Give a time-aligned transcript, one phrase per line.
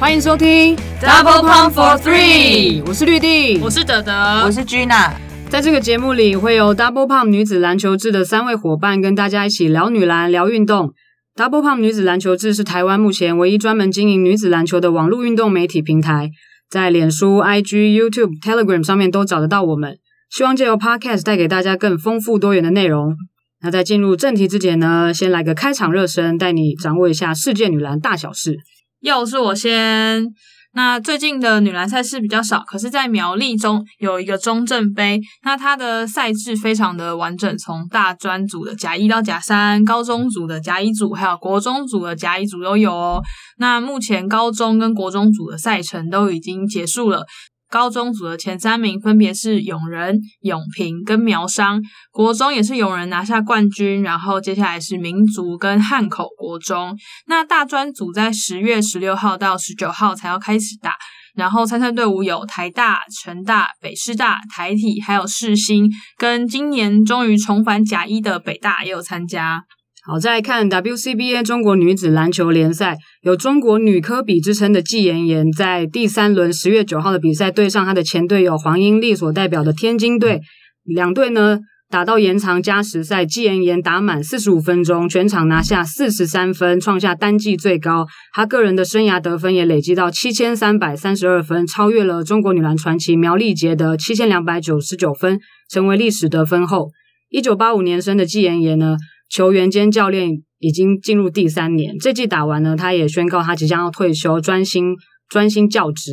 [0.00, 4.10] 欢迎收听 Double Pump for Three，我是绿地，我是德德，
[4.46, 5.10] 我是 Gina。
[5.50, 10.94] 在这个节目里，会有 Double Pump 女子篮球志的三位伙伴跟大家一起聊女篮、聊运动。
[11.36, 16.30] Double Pump 女子篮球志是台湾目前唯一专门经营女子篮球的网络运动媒体平台，
[16.70, 19.98] 在脸书、IG、YouTube、Telegram 上面都找得到我们。
[20.30, 23.14] 希望借由 Podcast 带给大家更丰富多元的内容。
[23.60, 28.56] 那在进入正题之前呢，先来个开场热身，带你掌握一下世界女篮大小事。
[29.00, 30.26] 又是我先。
[30.72, 43.20] 那最近的女篮赛事比较少，可是，在苗栗中有一个中正杯，那它的赛制非常的完整，从大专组的甲一到甲三，高中组的甲一组，还有国中组的甲一组都有哦。
[43.58, 47.26] 那目前高中跟国中组的赛程都已经结束了。
[47.70, 56.98] 高中组的前三名分别是永仁、永平跟苗商，国中也是永仁拿下冠军，然后接下来是民族跟汉口国中。
[57.26, 60.96] 那大专组在十月十六号到十九号才要开始打，
[61.34, 69.62] 然后参赛队伍有台大、成大、北师大、台体，还有世新，跟今年终于重返甲一的北大也有参加。
[70.10, 80.40] 好，再来看 WCBA 中国女子篮球联赛，有中国女科比之称的季妍妍，在第三轮十月九号的比赛对上她的前队友黄英丽所代表的天津队，
[80.82, 95.38] 两队呢打到延长加时赛，季妍妍打满四十五分钟，全场拿下四十三分，创下单季最高，她个人的生涯得分也累积到七千三百三十二分，超越了中国女篮传奇苗丽杰的七千两百九十九分，
[95.70, 96.88] 成为历史得分后。
[97.28, 98.96] 一九八五年生的季妍妍呢？
[99.30, 104.96] 球员兼教练已经进入第三年，这季打完呢，他也宣告他即将要退休，专心
[105.28, 106.12] 专心教职，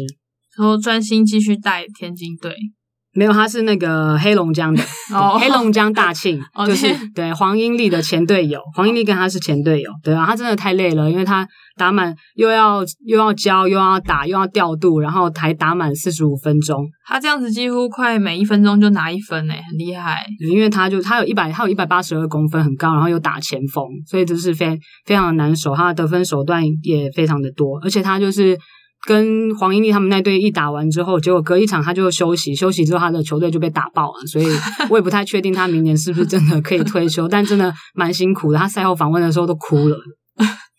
[0.55, 2.53] 然后专心继续带天津队。
[3.17, 4.83] 没有，他是那个黑龙江的，
[5.41, 8.61] 黑龙江大庆， 就是对黄英丽的前队友。
[8.77, 16.87] 黄英丽跟他是前队友，对啊，他真的太累了，因为他打满又要又要教又要打又要调度，然后才打满四十五分钟。
[17.08, 20.23] 他这样子几乎快每一分钟就拿一分诶，很厉害。
[20.52, 25.75] 因为他就他有一百，他有一百八十二公分，很高，然后又打前锋，所以就是非非常的难守。
[25.75, 28.55] 他的得分手段也非常的多，而且他就是。
[29.05, 34.47] 跟黄英丽他们那队一打完之后，结果隔一场他就休息，休息之后他的球队就被打爆了，所以
[34.89, 38.57] 我也不太确定他明年是不是真的可以退休，但真的蛮辛苦的。
[38.57, 39.97] 他赛后访问的时候都哭了，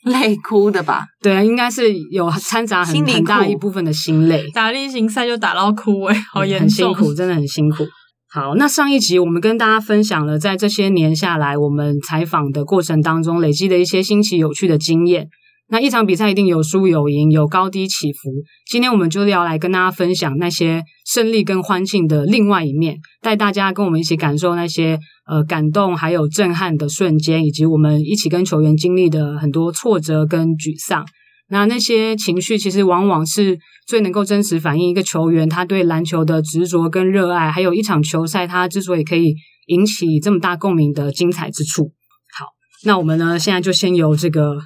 [0.05, 1.05] 累哭的吧？
[1.23, 4.47] 对啊，应该是有掺杂很很大一部分的心累。
[4.53, 7.87] 打例行赛就打到哭哎，好严重，很辛苦，真的很辛苦。
[8.31, 15.29] 好，那上一集我们跟大家分享了在这些年下来我们采访的过程当中累积的一些新奇有趣的经验。
[15.71, 18.31] 那一场比赛一定有输有赢，有高低起伏。
[18.71, 31.05] 今天我们就要来跟大家分享那些胜利跟欢庆的另外一面，带大家跟我们一起感受那些呃感动还有震撼的瞬间，以及我们一起跟球员经历的很多挫折跟沮丧。
[31.51, 39.35] 那那些情绪其实往往是最能够真实反映一个球员他对篮球的执着跟热爱，还有一场球赛他之所以可以
[39.67, 41.93] 引起这么大共鸣的精彩之处。
[42.39, 42.47] 好，
[42.87, 44.57] 那我们呢现在就先由这个。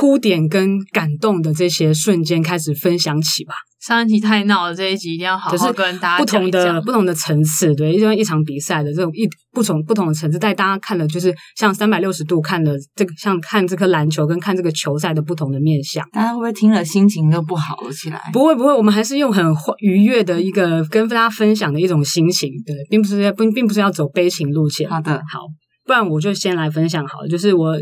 [0.00, 3.52] 哭点跟感动的这些瞬间开始分享起吧。
[3.82, 16.02] 上一集太闹了，这一集一定要好好跟大家不同的不同的层次，对，因为一场比赛的这种一不同不同的层次，带大家看了就是像三百六十度看的这个，像看这颗篮球跟看这个球赛的不同的面相。
[16.12, 18.22] 大家会不会听了心情都不好了起来？
[18.32, 19.44] 不会不会，我们还是用很
[19.82, 24.88] 愉悦的一个跟大家分享的一种心情，对，并不是不并不是要走悲情路线。
[24.88, 25.40] 好的，好，
[25.84, 27.76] 不然我就先来分享好了，就是我。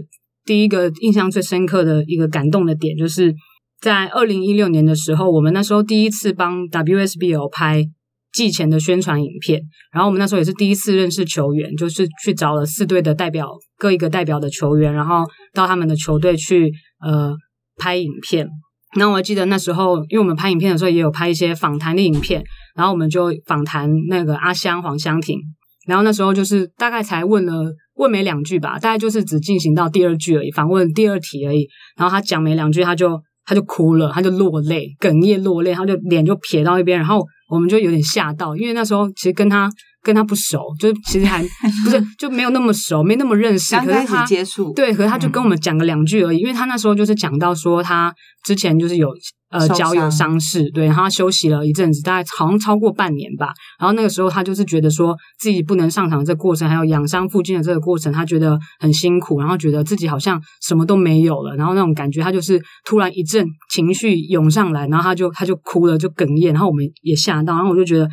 [0.48, 3.34] 第一个印象最深刻的一个感动的点，就是
[3.82, 7.84] 在二零一六年的时候，我们那时候第一次帮 WSBL 拍
[8.32, 9.60] 季前的宣传影片，
[9.92, 15.22] 然后我们那时候也是第一次认识球员，就是去找了四队的代表，各一个代表的球员，然后
[15.52, 16.72] 到他们的球队去
[17.04, 17.34] 呃
[17.76, 18.48] 拍影片。
[18.96, 22.42] 那我记得那时候，因为我们拍影片的时候也有拍一些访谈的影片，
[22.74, 25.38] 然后我们就访谈那个阿香黄香婷，
[25.86, 27.70] 然后那时候就是大概才问了。
[27.98, 31.68] 问没两句吧，大概就是只进行到第二句而已，反问第二题而已。
[31.96, 36.98] 然后他讲没两句，他就他就哭了，他就落泪，哽咽落泪，他就脸就撇到一边。
[36.98, 39.70] 然后我们就有点吓到，因为那时候其实跟他
[40.02, 41.42] 跟他不熟，就其实还
[41.84, 43.74] 不是就没有那么熟，没那么认识。
[43.74, 48.14] 刚开始接触，对，可是他就跟我们讲了两句而已，因为他那时候就是讲到说他
[48.44, 49.08] 之前就是有。
[49.50, 53.46] 呃，脚有伤势，对，然后他休息了一阵子，大概好像超过半年吧。
[53.80, 68.06] 然后那个时候他就是觉得说自己不能上场，这过程还有养伤附近的这个过程，他觉得很辛苦，然后觉得自己好像什么都没有了，然后那种感觉他就是突然一阵情绪涌上来，然后他就他就哭了，就哽咽，然后我们也吓到，然后我就觉得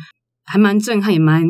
[0.46, 1.44] 还蛮震撼，也蛮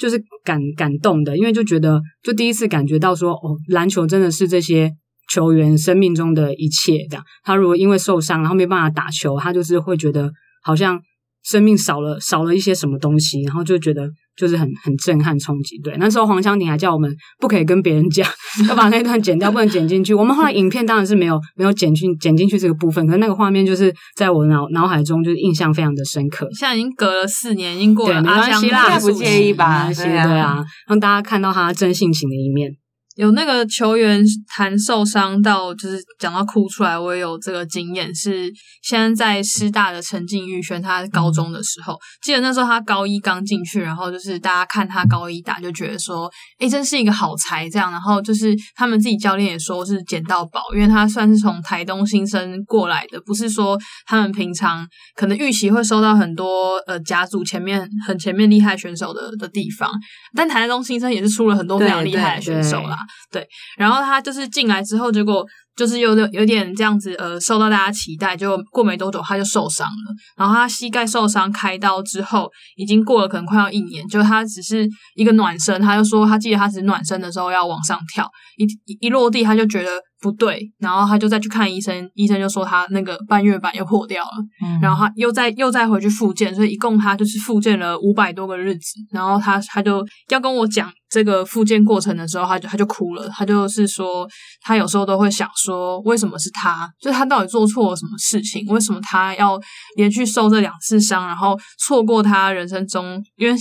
[0.00, 4.90] 就是感感动的，因为就觉得就第一次感觉到说哦，篮球真的是这些。
[5.32, 7.06] 球员生命中的一切。
[7.08, 10.28] 这样，他如果因为受伤然后没办法打球，他就是会觉得
[10.64, 11.00] 好像
[11.44, 15.78] 生命少了少了一些什么东西，然后就觉得就是很很震撼冲击。
[15.84, 18.26] 对，那时候黄湘婷还叫我们不可以跟别人讲，
[18.68, 20.14] 要把那段剪掉，不能剪进去。
[20.14, 26.48] 我们后来影片当然是没有没有剪进剪进去这个部分，可是那个画面就是在我脑脑海中就是印象非常的深刻。
[26.58, 32.72] 现在已经隔了四年，已经过对，了没关系啦，不介意吧对啊，让大家看到他真性情的一面。
[33.16, 38.14] 有那个球员谈受伤到就是讲到哭出来，我也有这个经验。
[38.14, 38.50] 是
[38.82, 46.30] 现在在师大的陈静玉轩，他高中的时候，记得那时候他高一刚进去，然后就是大家看他高一打，就觉得说，
[46.60, 47.90] 诶，真是一个好才这样。
[47.90, 54.86] 然后就是他们自己教练也说是捡到宝，因为他算是从台东新生过来的，不是说他们平常
[55.16, 59.90] 可能预期会收到很多呃甲组前面很前面厉害选手的的地方，
[60.34, 62.96] 但台东新生也是出了很多非常厉害的选手啦。
[63.30, 65.44] 对，然后他就是进来之后，结果
[65.76, 70.14] 就是有点有点这样子，呃，受到大家期待，就过没多久他就受伤了。
[70.36, 84.30] 然后他膝盖受伤开刀之后，已经过了可能快要一年，就他只是一个暖身，他就说他记得他只是暖身的时候要往上跳，一一一落地他就觉得不对，然后他就再去看医生，医生就说他那个半月板又破掉了。
[84.62, 88.94] 嗯然后他又再又再回去复健，所以一共他就是复健了五百多个日子。
[89.10, 93.28] 然后他他就要跟我讲这个复健过程的时候，他就他就哭了。
[93.28, 94.28] 他就是说，
[94.62, 96.88] 他有时候都会想说，为什么是他？
[97.00, 98.66] 就是他到底做错了什么事情？
[98.66, 99.58] 为什么他要
[99.96, 103.58] 连续受这两次伤，然后错过他人生中，因为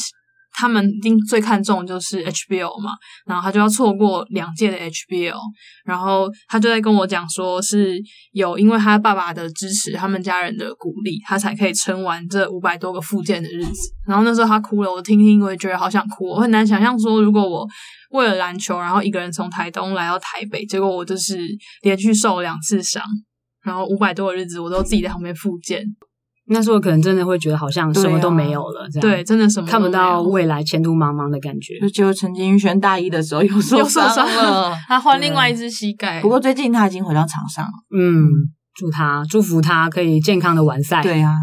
[0.59, 2.91] 他们一定最看重就是 HBL 嘛，
[3.25, 5.39] 然后他就要错过两届的 HBL，
[5.85, 7.97] 然后他就在跟我讲说，是
[8.33, 13.93] 有因为他爸爸的支持，他们家人的鼓励，他才可以撑完这五百多个复健的日子。
[14.05, 17.65] 然后那时候他哭了，我听听我也觉得好想哭，我很难想象说，如果我
[18.11, 21.37] 为了篮球，然后一个人从台东来到台北，结果我就是
[21.83, 23.01] 连续受了两次伤，
[23.63, 25.83] 然后五百多个日子我都自己在旁边复健，
[26.51, 31.79] 那时候可能真的会觉得好像什么都没有了，这样对，真的什么看不到未来前途茫茫的感觉。
[31.79, 37.71] 就只有陈金玉轩大一的时候又受又受伤了，他换另外一只膝盖，不过最近他已经回到场上了。
[37.95, 38.25] 嗯，
[38.73, 41.03] 祝他祝福他可以健康的完赛。
[41.03, 41.33] 对啊，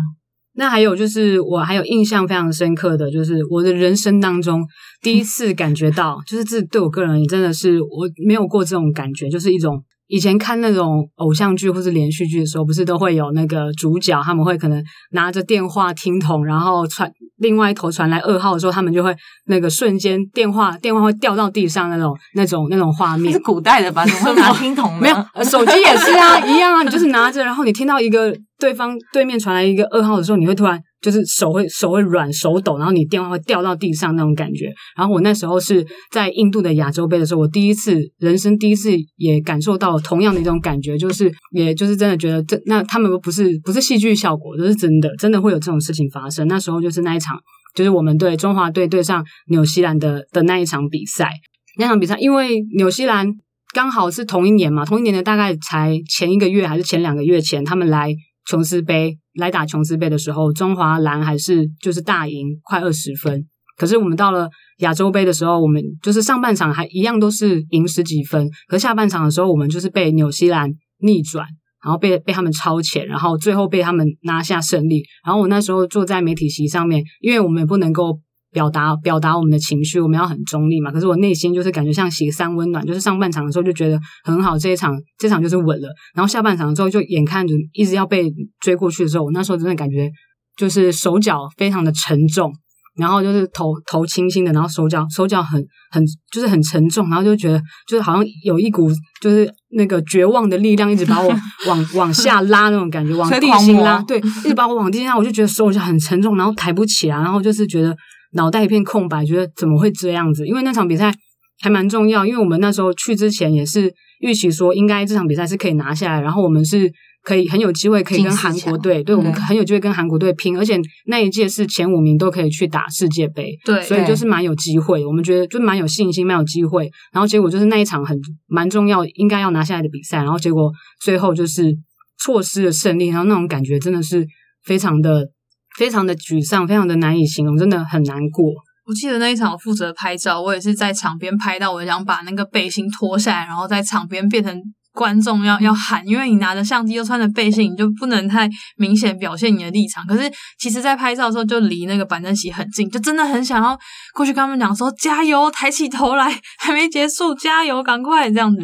[0.54, 4.66] 那还有就是我还有印象非常深刻的，就是我的人生当中
[5.02, 14.82] 第一次感觉到，就是这对我个人也真的是我没有过这种感觉，就是一种以前看那种偶像剧或是连续剧的时候，不是都会有那个主角他们会可能
[15.12, 19.14] 拿着电话听筒，然后传另外一头传来噩耗的时候，他们就会
[19.46, 23.38] 那个瞬间电话电话会掉到地上那种那种那种画面是。
[23.40, 24.04] 古代的吧？
[24.06, 24.92] 怎么会拿听筒？
[24.98, 26.82] 没有，呃手机也是啊，一样啊。
[26.82, 34.72] 你就是拿着，然后你听到一个对方对面传来一个噩耗的时候，你会突然就是手会手会软手抖，然后你电话会掉到地上那种感觉。
[34.96, 46.48] 然后我那时候是在印度的亚洲杯的时候，我第一次人生第一次也感受到同样的一种感觉，就是也就是真的觉得这那他们不是不是戏剧效果，都是真的，真的会有这种事情发生。
[46.48, 47.38] 那时候就是那一场，
[47.76, 51.30] 就是我们对中华队对上纽西兰的的那一场比赛。
[51.78, 53.28] 那场比赛，因为纽西兰
[53.72, 58.12] 刚好是同一年嘛，同一年的大概才前一个月还是前两个月前，他们来
[58.46, 63.46] 琼斯杯来打琼斯杯的时候，中华蓝还是就是大赢快二十分。
[63.76, 64.48] 可是我们到了
[64.78, 71.46] 亚洲杯的时候，我们就是上半场还一样都是赢十几分，可下半场的时候，我们就是被纽西兰逆转，
[71.84, 75.02] 然后被被他们超前，然后最后被他们拿下胜利。
[75.24, 78.18] 然后我那时候坐在媒体席上面，因为我们也不能够
[78.52, 80.90] 表达表达我们的情绪，我们要很中立嘛。
[80.90, 85.88] 可是我内心就是感觉像喜三温暖，就是上半场的时候就觉得很好，这一场这场就是稳了。
[86.14, 90.10] 然后下半场的时候就眼看着一直要被追过去的时候，我那时候真的感觉
[90.56, 92.52] 就是手脚非常的沉重。
[92.98, 101.28] 然后就是头头轻轻的，然后手脚手脚很很就是很沉重，然后就觉得就是好像有一股就是那个绝望的力量一直把我
[101.68, 107.94] 往往下拉那种感觉，往地心拉，对，一直把我往地心拉，我就觉得手脚很沉重，然后抬不起来，然后就是觉得
[108.36, 110.46] 脑袋一片空白，觉得怎么会这样子？
[110.46, 111.12] 因为那场比赛
[111.60, 116.92] 还蛮重要，因为我们那时候去之前也是预期说应该这场比赛是可以拿下来，然后我们是。
[117.26, 126.88] 可以很有机会可以跟韩国队，对我们很有机会跟韩国队拼，而且那一届是前五名都可以去打世界杯，对所以就是蛮有机会，我们觉得就蛮有信心，蛮有机会。
[127.12, 128.16] 然后结果就是那一场很
[128.46, 131.76] 蛮重要，应该要拿下来的比赛，然后结果最后就是
[132.22, 134.24] 错失了胜利，然后那种感觉真的是
[134.62, 135.28] 非常的
[135.76, 138.44] 非常的沮丧，非常的难以形容，真的很难过。
[138.86, 144.56] 我记得那一场我负责拍照，我也是在场边拍到，我想把那个背心脱下来，然后在场边变成
[144.92, 150.06] 观众要要喊，因为你拿着相机又穿着背心，你就不能太明显表现你的立场。
[150.06, 153.76] 可是其实，在拍照的时候就离那个板凳席很近，就真的很想要
[154.14, 158.62] 过去跟他们讲说加油，抬起头来，还没结束，加油，赶快这样子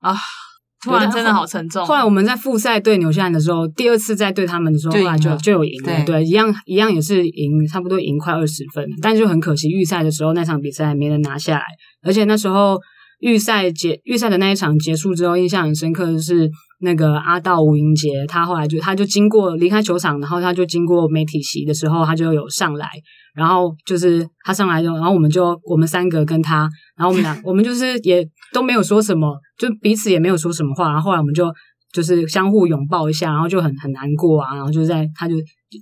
[0.00, 0.16] 啊！
[0.82, 1.84] 突然真的好沉重。
[1.84, 11.64] 后来我们在复赛对纽西兰的时候，第二次在对他们的时候，后来就就有赢了，对对，一样一样也是赢，差不多赢快二十分，但就很可惜，预赛的时候那场比赛没能拿下来，
[12.02, 12.78] 而且那时候
[13.20, 16.48] 预赛结预赛的那一场结束之后，印象很深刻的是
[16.80, 22.88] 那个阿道吴英杰，他后来就他就经过离开球场，然后他就经过媒体席的时候，他就有上来，
[23.34, 31.50] 然后就是他上来就，然后我们就我们三个跟他，然后我们俩我们就是也都没有说什么，就彼此也没有说什么话，然后后来我们就
[31.92, 35.36] 就是相互拥抱一下，然后就很很难过啊，然后就在他就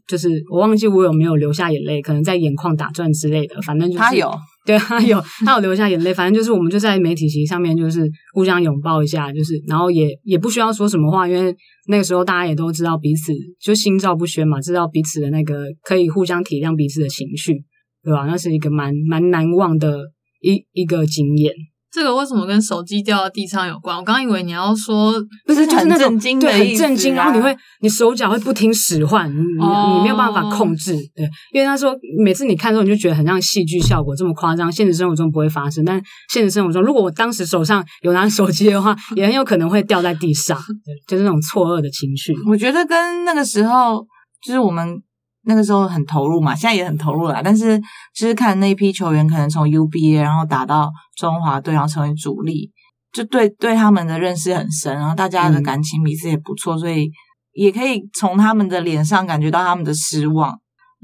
[0.06, 4.30] 就是我忘记我有没有流下眼泪，可能在眼眶打转之类的，反正就是他有，
[4.66, 11.54] 对他有他有流下眼泪，反正就是我们就在媒体席上面就是互相拥抱一下，就是然后也也不需要说什么话，因为
[11.88, 17.54] 那个时候大家也都知道彼此就心照不宣嘛，知道彼此的那个可以互相体谅彼此的情绪，
[18.02, 18.26] 对吧？
[18.26, 20.00] 那是一个蛮蛮难忘的
[20.40, 21.52] 一一个经验。
[21.88, 23.96] 这个为什么跟手机掉到地上有关？
[23.96, 25.14] 我刚以为你要说
[25.46, 31.24] 不是，就是那种对，很震惊，然后你啊会，你手脚会不听使唤，你你哦你没有办法控制，对，
[31.54, 35.98] 因为他说每次你看的时候，你就觉得很像戏剧效果这么夸张，现实生活中不会发生，但
[36.30, 42.34] 现实生活中，如果我当时手上有拿手机的话， 也很有可能会掉在地上，对，就是那种错愕的情绪。
[42.46, 44.04] 我觉得跟那个时候，
[44.44, 45.00] 就是我们
[45.48, 47.40] 那个时候很投入嘛，现在也很投入啦。
[47.42, 47.78] 但是
[48.12, 52.70] 就是看那一批球员可能从 UBA 然后打到中华队，然后成为主力，
[53.12, 57.08] 就对对他们的认识很深，然后大家的嗯感情彼此也不错，所以
[57.52, 60.52] 也可以从他们的脸上感觉到他们的失望，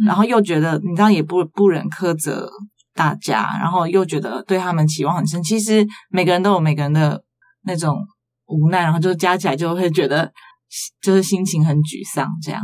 [0.03, 2.51] 嗯然后又觉得你知道也不不忍苛责
[2.95, 5.43] 大家，然后又觉得对他们期望很深。
[5.43, 7.23] 其实每个人都有每个人的
[7.63, 7.97] 那种
[8.47, 10.31] 无奈，然后就加起来就会觉得
[11.01, 12.61] 就是心情很沮丧这样。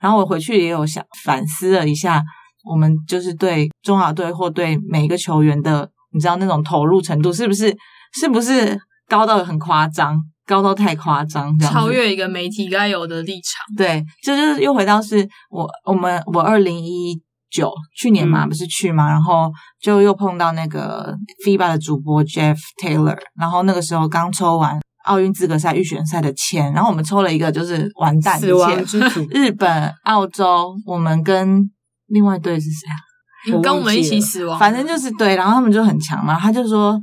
[0.00, 2.22] 然后我回去也有想反思了一下，
[2.64, 7.74] 我们就是对中华队或对每一个球员的，你知道那种投入程度是不是
[8.12, 13.76] 是不是高到很夸张，高到太夸张，超越一个媒体该有的立场。
[13.76, 19.50] 对，这就是又回到是我我们我二零一九去年嘛、嗯不是去嘛，然后
[19.80, 31.68] 就又碰到那个 FIBA 的主播 Jeff Taylor，然后那个时候刚抽完奥运资格赛预选赛的签，然后我们抽了一个就是完蛋的死亡签，之组， 日本、澳洲，我们跟
[32.06, 33.60] 另外一队是谁啊？
[33.62, 36.98] 跟我们一起死亡，反正就是对，然后他们就很强嘛，他就说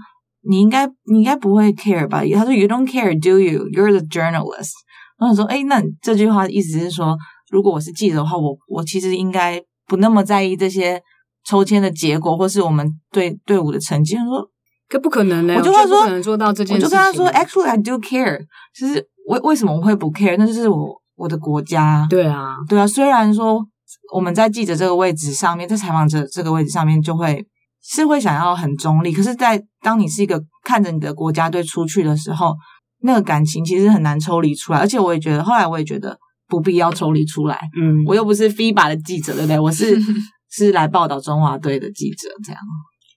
[0.49, 2.21] 你应该你应该不会 care 吧？
[2.35, 3.65] 他说 You don't care, do you?
[3.69, 4.73] You're the journalist。
[5.17, 7.17] 然后我说，哎，那这句话意思是说，
[7.49, 11.01] 如果我是记者的话，我我其实应该不那么在意这些
[11.45, 14.15] 抽签的结果，或是我们队队伍的成绩。
[14.15, 14.49] 他说，
[14.93, 15.55] 可不可能呢？
[15.55, 16.89] 觉得不我就跟他说可能做到这件我事情。
[16.89, 18.39] 就跟他说，Actually, I do care。
[18.77, 20.35] 就是为为什么我会不 care？
[20.37, 22.05] 那就是我我的国家。
[22.07, 23.65] 对啊，对啊，虽然说
[24.13, 27.43] 我们在记者这个位置上面，在采访者这个位置上面，就会
[27.81, 32.53] 是会想要很中立，可是，在当你是一个看着你的国家队出去的时候，
[33.01, 34.79] 那个感情其实很难抽离出来。
[34.79, 36.15] 而且我也觉得，后来我也觉得
[36.47, 37.59] 不必要抽离出来。
[37.81, 39.59] 嗯，我又不是 FIBA 的记者，对不对？
[39.59, 39.99] 我是
[40.51, 42.61] 是来报道中华队的记者，这样。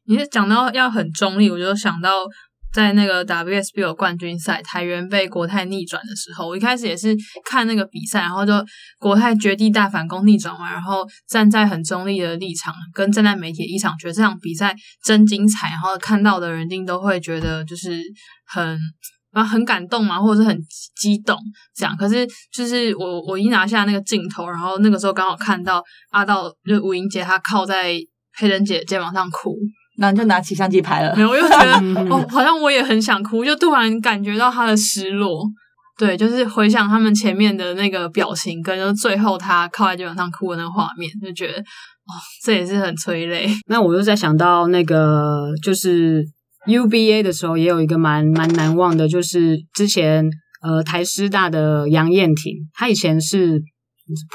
[0.09, 2.25] 你是讲到要很中立，我就想到
[2.73, 8.53] 在那个 WSBL 冠军赛，台元被国泰逆转的时候，我一开始也是看那个比赛，然后就
[8.99, 18.01] 国泰绝地大反攻逆转完，然后站在很中立的立场，跟站在媒体的立场，觉得这场比赛真精彩，然后看到的人一定都会觉得就是
[18.47, 18.79] 很。
[19.33, 20.59] 啊，很感动嘛，或者是很
[20.99, 21.39] 激动
[21.75, 21.95] 这样。
[21.95, 27.97] 可是就是我我一拿下那个镜头，然后那个时候刚好看到阿道就吴英杰，他靠在
[28.39, 29.55] 黑人姐肩膀上哭，
[29.99, 31.23] 那你就拿起相机拍了没。
[31.23, 35.45] 有，我又觉得 嗯哦，好像我也很想哭，就突然感觉到他的失落。
[35.99, 42.13] 对，就是回想他们前面的那个表情，跟就是最后他靠在肩膀上哭的那个画面，就觉得哦，
[42.45, 43.49] 这也是很催泪。
[43.67, 46.23] 那我又在想到那个就是
[46.67, 50.29] UBA 的时候，也有一个蛮蛮难忘的，就是之前
[50.63, 53.63] 呃台师大的杨燕婷，她以前是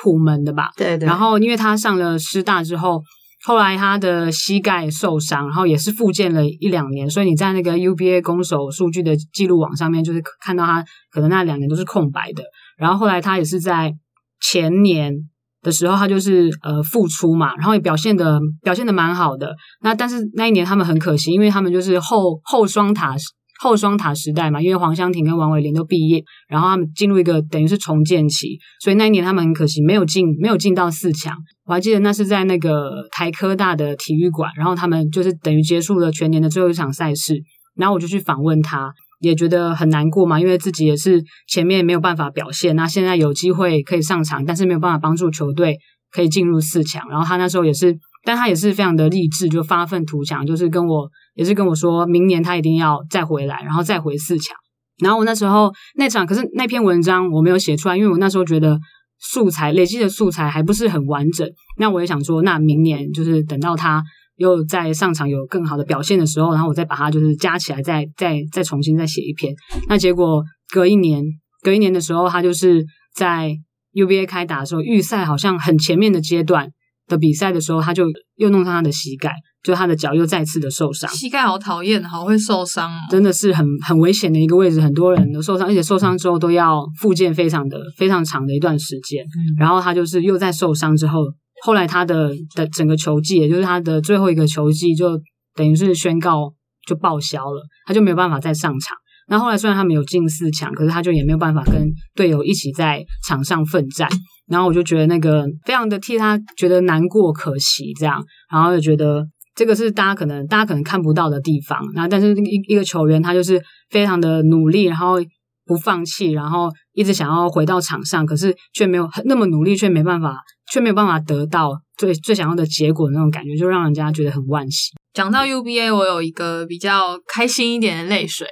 [0.02, 3.04] 普门的吧，对对然后因为她上了师大之后，
[3.44, 12.44] 后来他的膝盖受伤，然后也是复健了一两年，所以你在那个 UBA 攻守数据的记录网上面，就是看到他可能那两年都是空白的。
[12.78, 13.92] 然后后来他也是在
[14.40, 15.14] 前年
[15.62, 19.56] 的时候，他就是呃复出嘛，然后也表现的表现的蛮好的。
[19.82, 23.16] 那但是那一年他们很可惜，因为他们就是后后双塔
[23.62, 31.36] 后双塔时代嘛，因为黄湘婷跟王伟林都毕业，然后他们进入一个等于是重建期，所以那一年他们很可惜没有进没有进到四强。
[31.66, 37.36] 我还记得那是在那个台科大的体育馆，然后他们就是等于结束了全年的最后一场赛事，
[37.76, 38.92] 然后我就去访问他。
[39.20, 45.78] 也觉得很难过嘛，因为自己也是前面没有办法表现，那现在有机会可以上场，但是没有办法帮助球队
[46.12, 47.08] 可以进入四强。
[47.08, 54.56] 然后他那时候也是，但他也是非常的励志，就发愤图强，就是跟我也是跟我说明年他一定要再回来，然后再回四强。
[55.00, 58.80] 然后我那时候那场，可是那篇文章我没有写出来，因为我那时候觉得
[59.20, 61.48] 素材累积的素材还不是很完整。
[61.78, 64.04] 那我也想说，那明年就是等到他
[64.36, 69.52] 又在上场有更好的表现的时候，然后我再把它就是加起来，再再再重新再写一篇。
[69.88, 71.24] 那结果隔一年，
[71.64, 72.86] 隔一年的时候，他就是
[73.16, 73.56] 在
[73.94, 76.70] UBA 开打的时候，预赛好像很前面的阶段
[77.12, 78.06] 的比赛的时候，他就
[78.38, 79.32] 又弄伤他的膝盖。
[79.64, 89.24] 就他的脚又再次的受伤，膝盖好讨厌，好会受伤哦，真的是很很危险的一个位置，很多人都受伤，而且受伤之后都要复健，非常的非常长的一段时间。
[89.60, 91.20] 然后他就是又在受伤之后，
[91.62, 95.22] 后来他的的整个球季，也就是他的最后一个球季，就
[95.54, 96.52] 等于是宣告
[96.88, 98.98] 就报销了，他就没有办法再上场。
[99.32, 101.74] 那后来虽然他们有进四强，可是他就也没有办法跟
[102.14, 104.08] 队友一起在场上奋战。
[104.48, 109.26] 然后我就觉得那个非常的替他觉得难过、可惜这样，然后又觉得。
[109.54, 115.18] 这个是大家可能大家可能看不到的地方，然后但是一一个球员他就是非常的努力，然后
[115.66, 120.38] 不放弃，然后一直想要回到场上，可是却没有那么努力，却没办法，
[120.72, 124.92] 却没有办法得到最最想要的结果那种感觉，就让人家觉得很惋惜。
[125.14, 128.48] 讲到 UBA，我有一个比较开心一点的泪水，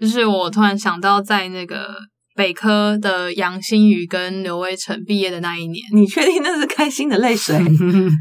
[0.00, 1.94] 就是我突然想到在那个。
[2.36, 7.54] 北科的杨新宇跟刘威成毕业的那一年，你确定那是开心的泪水？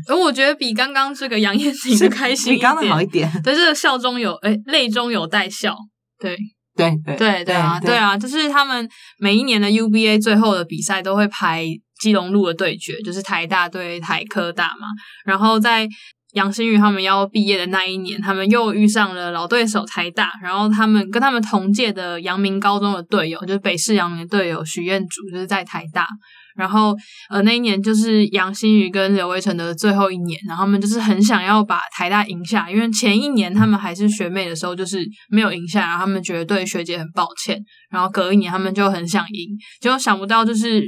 [0.09, 3.31] 而 我觉得比刚刚这个杨燕婷的开心比刚刚好一点。
[3.41, 5.73] 对，这个笑中有哎，泪中有带笑。
[6.19, 6.35] 对
[6.75, 11.65] 对对对对啊对啊，就是他们每一年的 UBA 最后的比赛都会排
[12.01, 14.87] 基隆路的对决，就是台大对台科大嘛，
[15.23, 15.87] 然后在。
[16.33, 26.07] 杨新宇他们要毕业的那一年，他们又遇上了老对手台大，然后他们跟他们同届的阳明高中的队友，就是北市阳明的队友许彦祖，就是在台大。
[26.55, 26.93] 然后
[27.29, 37.57] 呃那一年就是杨新宇跟刘威成的最后一年，然后他们就是很想要把台大赢下，因为前一年他们还是学妹的时候就是没有赢下，然后他们觉得对学姐很抱歉，
[37.89, 39.47] 然后隔一年他们就很想赢，
[39.79, 40.83] 结果想不到就是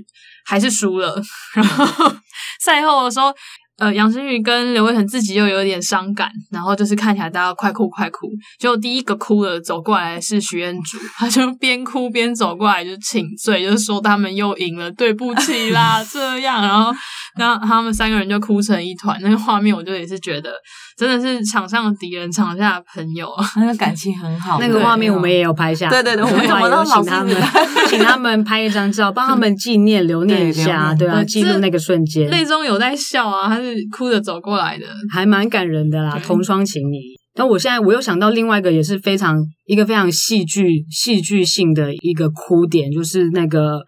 [0.45, 1.15] 还是输了。
[1.55, 2.13] 然后
[2.59, 3.33] 赛后的时候。
[3.81, 8.27] 呃，杨新宇跟刘伟恒自己又有点伤感，然后就是看起来大家快哭快哭。
[8.59, 16.61] 就第一个哭的走过来是徐彦祖，他就边哭边走过来就请罪，就是说他们又赢了，对不起啦， 这样。
[16.61, 16.93] 然后，
[17.37, 20.53] 然后他们三个人就哭成一团，那个画面我就也是觉得
[20.97, 24.59] 真的是场上的敌人，场下的朋友，那个感情很好。
[24.59, 27.35] 那个画面我们也有拍下，对对对，我们有请他们，
[27.89, 32.29] 请他们拍一张照，帮他们纪念留念一下，对啊，记录那个瞬间。
[32.29, 33.75] 泪中有在笑啊，他是。
[33.91, 36.17] 哭着走过来的，还蛮感人的啦。
[36.23, 37.17] 同窗情谊。
[37.33, 43.81] 但我现在我又想到另外一个，也是非常一个非常戏剧戏剧性的一个哭点，就是那个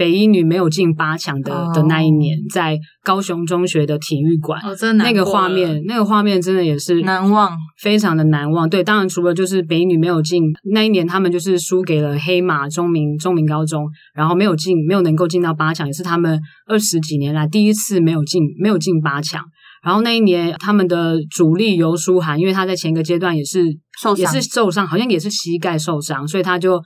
[0.00, 8.66] 北一女没有进八强的的那一年，在高雄中学的体育馆，哦，真的那个画面，那个画面真的也是难忘，非常的难忘。
[8.66, 19.44] 对，当然除了就是北一女没有进那一年，他们就是输给了黑马中明中明高中，然后没有进，没有能够进到八强，也是他们二十几年来第一次没有进，没有进八强。
[19.82, 23.64] 然后那一年，他们的主力游书涵，因为他在前一个阶段也是
[24.00, 26.80] 受也是受伤，好像也是膝盖受伤，所以他就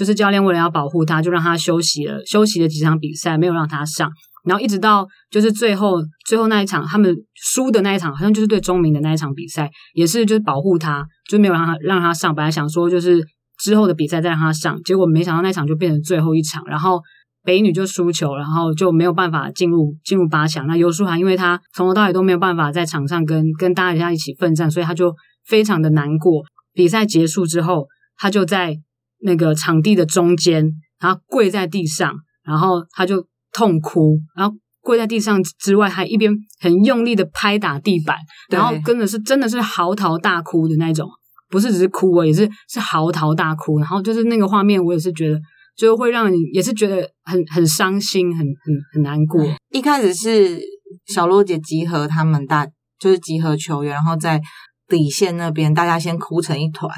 [0.00, 4.10] 就是教练为了要保护他，就让他休息了，休息了几场比赛，没有让他上。
[4.46, 12.34] 然后一直到就是最后最后那一场，他们输的那一场，好像就是对中明的那一场比赛，也是就是保护他，就没有让他让他上。
[12.34, 13.22] 本来想说就是
[13.58, 17.00] 之后的比赛再让他上，结果没想到那场就变成最后一场，然后。
[17.42, 20.66] 北女就输球，然后就没有办法进入进入八强。
[20.66, 25.10] 那尤书涵因为他从头到尾都没有办法在场上跟跟大家一起奋战，所以他就
[25.46, 26.42] 非常的难过。
[26.74, 27.86] 比赛结束之后，
[28.18, 28.76] 他就在
[29.22, 38.16] 那个场地的中间，然后跪在地上，然后他就痛哭，然后跪在地上之外，还一边很用力的拍打地板，
[38.50, 41.08] 然后真的是真的是嚎啕大哭的那种，
[41.48, 43.78] 不是只是哭哦，也是是嚎啕大哭。
[43.78, 45.40] 然后就是那个画面，我也是觉得。
[45.76, 49.42] 就会让你也是觉得很很伤心，很很很难过。
[49.70, 50.60] 一开始是
[51.06, 52.66] 小罗姐集合他们大，
[52.98, 54.42] 就是集合球员，然后在
[54.88, 56.90] 底线那边，大家先哭成一团，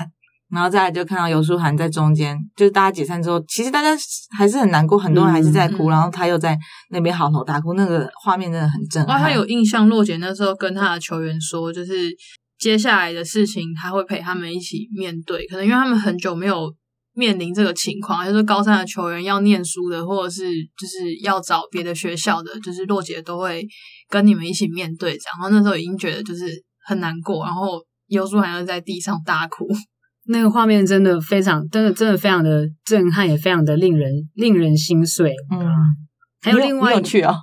[0.53, 2.39] 然后再来就看到尤书涵在中间。
[2.55, 3.89] 就是大家解散之后，其实大家
[4.37, 6.57] 还是很难过，很多人还是在哭，然后他又在
[6.91, 9.19] 那边嚎啕大哭，那个画面真的很震撼。
[9.21, 12.15] 他有印象，洛姐那时候跟他的球员说，就是
[12.59, 16.73] 接下来的事情他会陪他们一起面对，可能因为他们很久没有。
[17.15, 20.45] 面临这个情况，就是高三的球员要念书的，或者是
[20.79, 23.63] 就是要找别的学校的，就是洛姐都会
[24.09, 25.11] 跟你们一起面对。
[25.11, 26.47] 然后那时候已经觉得就是
[26.87, 29.67] 很难过，然后尤书涵又在地上大哭，
[30.33, 35.33] 那个画面真的非常，真的真的非常的震撼，也非常的令人令人心碎。
[35.53, 35.67] 嗯，
[36.43, 37.37] 还有另外有去啊？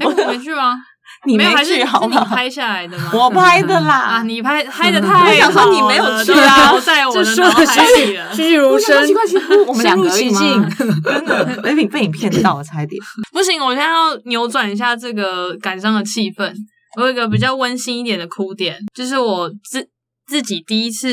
[0.00, 0.76] 哎，我没去吗？
[1.26, 2.20] 你没有，还是去好吗？
[2.20, 3.10] 你拍下来的吗？
[3.14, 8.16] 我拍的啦，啊，你拍拍的太我想说你没有去啊在我的脑海里。
[8.32, 10.68] 栩栩如生我想说，奇怪，我们两个而已深入吗？
[11.04, 13.02] 真的，被你被你骗到了，差一点。
[13.32, 16.52] 不行，我现在要扭转一下这个感伤的气氛。
[16.98, 19.86] 我有一个比较温馨一点的哭点，就是我自
[20.26, 21.08] 自己第一次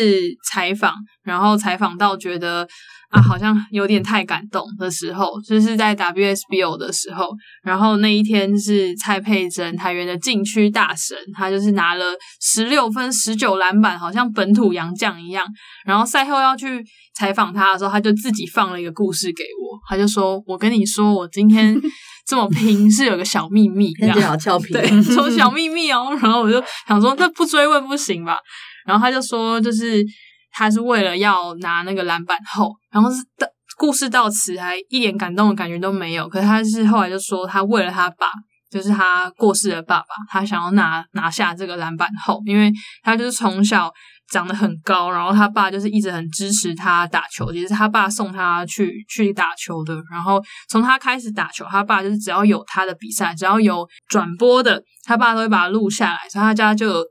[0.50, 2.68] 采访，然后采访到觉得
[3.10, 7.30] 啊，好像有点太感动的时候，就是在 WSBO 的时候。
[7.64, 12.06] 然后那一天是蔡佩珍台原的禁区大神，他就是拿了
[12.42, 15.46] 十六分、十九篮板，好像本土洋将一样。
[15.86, 16.84] 然后赛后要去
[17.16, 21.80] 采访他的时候，他就自己放了一个故事给我，他就说：“我跟你说，我今天
[22.26, 26.10] 这么拼是有个小秘密，这样好俏皮对， 说小秘密哦。
[26.20, 28.40] 然后我就想说，那不追问不行吧？
[28.86, 30.04] 然后他就说，就是
[30.52, 36.28] 他是为了要拿那个篮板后，然后是的故事到此还一点感动的感觉都没有。
[36.28, 38.28] 可是他是后来就说，他为了他爸，
[38.72, 42.72] 就是他过世的爸爸，他想要拿拿下这个篮板后，因为
[43.04, 43.92] 他就是从小。
[44.32, 49.94] 长得很高，然后他爸就是一直很支持他打球，也是他爸送他去去打球的。
[50.10, 56.18] 然后从他开始打球，他爸就是只要有他的比赛，只要有转播的，他爸都会把它录下来。
[56.32, 57.04] 所以他家就有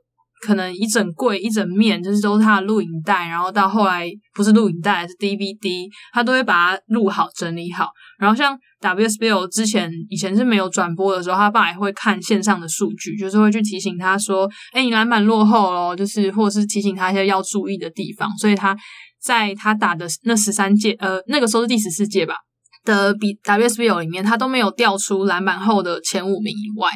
[0.45, 3.27] 可能一整柜、一整面，就是都是他的录影带。
[3.27, 7.87] 然后到后来不是录影带，是 DVD，他都会把它录好、整理好。
[8.19, 18.29] 然后像 WSBL 之前以前是没有转播的时候，他爸也会看线上的数据，就是会去提醒他说：“哎，你篮板落后咯，就是或者是提醒他一些要注意的地方。
[18.37, 18.75] 所以他
[19.21, 22.35] 在他打的那十三届，呃，那个时候是第十四届吧
[22.83, 26.89] 的比 WSBL 里面，他都没有掉出篮板后的前五名以外。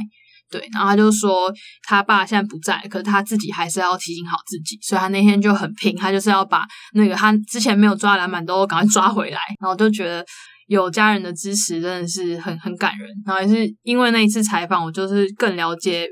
[0.50, 10.26] 对，然后他就说他爸现在不在，可是他自己还是要提醒好自己，所以他那天就很拼，他就是要把那个他之前没有抓篮板都赶快抓回来，然后就觉得。
[10.70, 16.06] 有家人的支持真的是很很感人，然后也是因为那一次采访，我就是更了解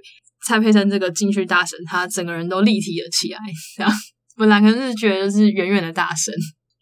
[0.47, 3.39] 蔡佩珍这个禁区大神，他整个人都立体了起来。
[3.75, 3.91] 这样
[4.37, 6.33] 本来可能是觉得是远远的大神，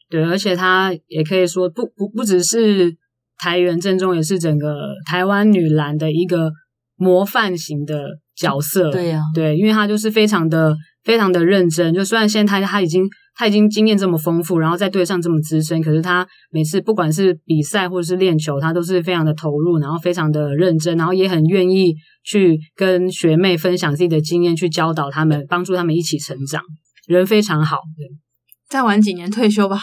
[0.07, 2.95] 对，而且他也可以说不不不只是
[3.39, 6.51] 台原正中，也是整个台湾女篮的一个
[6.95, 8.91] 模范型的角色。
[8.91, 26.61] 对呀、对，因为他就是非常的非常的认真，就虽然现在他他已经他已经经验这么丰富，然后在队上这么资深，可是他每次不管是比赛或者是练球，他都是非常的投入，然后非常的认真，然后也很愿意去跟学妹分享自己的经验，去教导他们，帮助他们一起成长，
[27.07, 27.77] 人非常好。
[27.97, 28.07] 对
[28.69, 29.77] 再晚几年退休吧，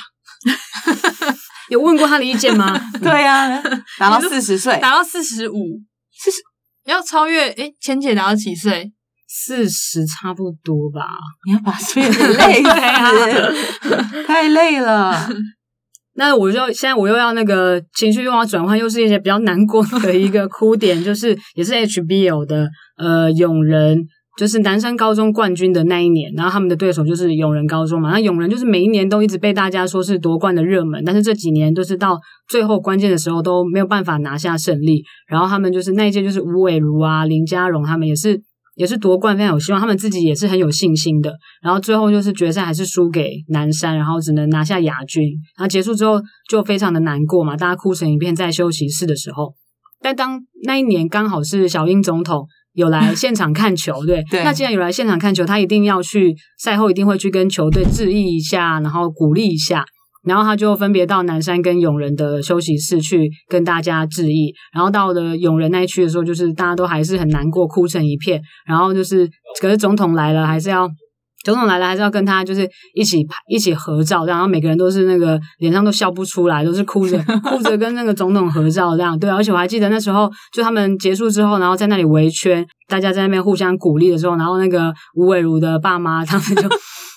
[1.71, 2.77] 有问过他的意见吗？
[3.01, 3.63] 对呀、
[4.01, 5.81] 打到四十岁，打到四十五，
[6.13, 6.39] 四十
[6.85, 8.93] 要超越诶，千姐达到几岁？
[9.33, 11.07] 四十差不多吧。
[11.47, 15.29] 你要把所有的累死， 太累了。
[16.15, 24.05] 那我就现在我又要那个情绪又要转换，又是一些比较难过的一个哭点，就是也是 HBO 的呃永仁，
[24.39, 28.11] 就是男生高中冠军的那一年，然后他们的对手就是永仁高中嘛。
[28.11, 35.05] 那永仁就是每一年都一直被大家说是夺冠的热门，但是这几年都是到最后关键的时候都没有办法拿下胜利。
[35.29, 38.43] 然后他们就是那一届就是吴伟如啊、林家荣他们也是。
[38.77, 41.35] 也是夺冠非常有希望，他们自己也是很有信心的。
[41.61, 45.25] 然后最后就是决赛还是输给南山，然后只能拿下亚军。
[45.59, 49.53] 然后结束之后就非常的难过嘛，大家哭成一片在休息室的时候。
[50.01, 59.85] 但当那一年刚好是小英总统有来 现场看球，对，对那既然有来现场看球，他一定要去赛后一定会去跟球队致意一下，然后鼓励一下。
[60.23, 68.39] 然后他就分别到南山跟永仁的休息室去跟大家致意，然后到了永仁那一区的时候，就是大家都还是很难过，哭成一片。
[68.67, 69.27] 然后就是，
[69.63, 70.87] 可是总统来了，还是要
[71.45, 79.19] 总统来了，还是要跟他就是一起拍一起合照，然后每个人都是那个脸上都笑不出来，都是哭着 哭着跟那个总统合照这样。
[79.19, 86.69] 对，而且我还记得那时候，就他们结束之后，然后在那里围圈，大家在那边互相鼓励的时候，然后那个吴伟如的爸妈他们就。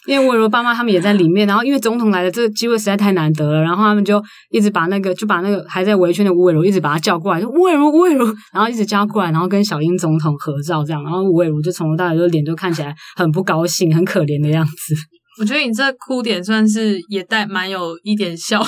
[0.08, 14.96] 因为魏如爸妈他们也在里面，然后因为总统来了，这个机会实在太难得了，然后他们就一直把那个就把那个还在围圈的吴伟如一直把他叫过来，就吴伟如吴伟如，然后一直叫过来，然后跟小英总统合照这样，然后吴伟如就从头到尾就脸就看起来很不高兴、很可怜的样子。
[15.40, 18.64] 我觉得你这哭点算是也带蛮有一点笑，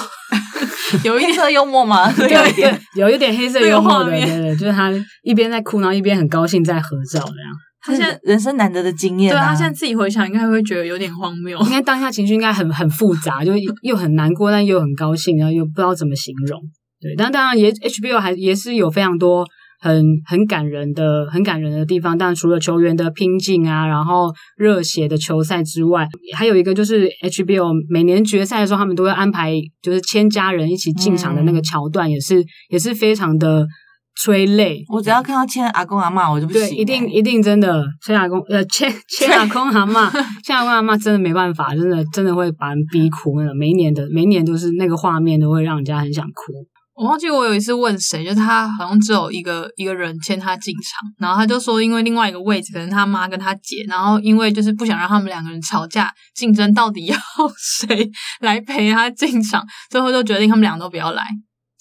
[1.05, 2.11] 有一点黑色幽默吗？
[2.17, 2.81] 对，有一点。
[2.95, 7.53] 有一点黑色幽默的，那个画面对对，就是他一边在哭，然后一边很高兴在合照这样。
[7.85, 11.59] 他现在人生难得的经验、啊，对他现在自己回想，应该会觉得有点荒谬。
[11.59, 16.59] 应该当下情绪应该很很复杂，就又很难过，但又很高兴，然后又不知道怎么形容。
[16.99, 19.45] 对，但当然也 HBO 还也是有非常多
[19.79, 22.17] 很很感人的、很感人的地方。
[22.17, 33.67] 但除了球员的拼劲啊，然后热血的球赛之外，还有一个就是 HBO 每年决赛的时候，他们都会安排就是千家人一起进场的那个桥段，也是也是非常的。
[34.15, 34.83] 催泪。
[34.89, 36.75] 我只要看到牵阿公阿嬷，我就不行、对，欸。
[36.75, 40.09] 一定一定真的牵阿公呃 牵牵阿公阿嬷，
[40.43, 43.55] 牵阿公阿嬷真的没办法，真的真的会把人逼哭那种。
[43.57, 46.53] 每一年的每一年都是那个画面都会让人家很想哭。
[46.97, 57.17] 我忘记我有一次问谁，就是他好像只有一个一个人牵他进场，然后他就说，因为另外一个位置可能他妈跟他姐，然后因为就是不想让他们两个人吵架竞争，到底要
[57.57, 61.21] 谁来陪他进场，最后就决定他们俩都不要来，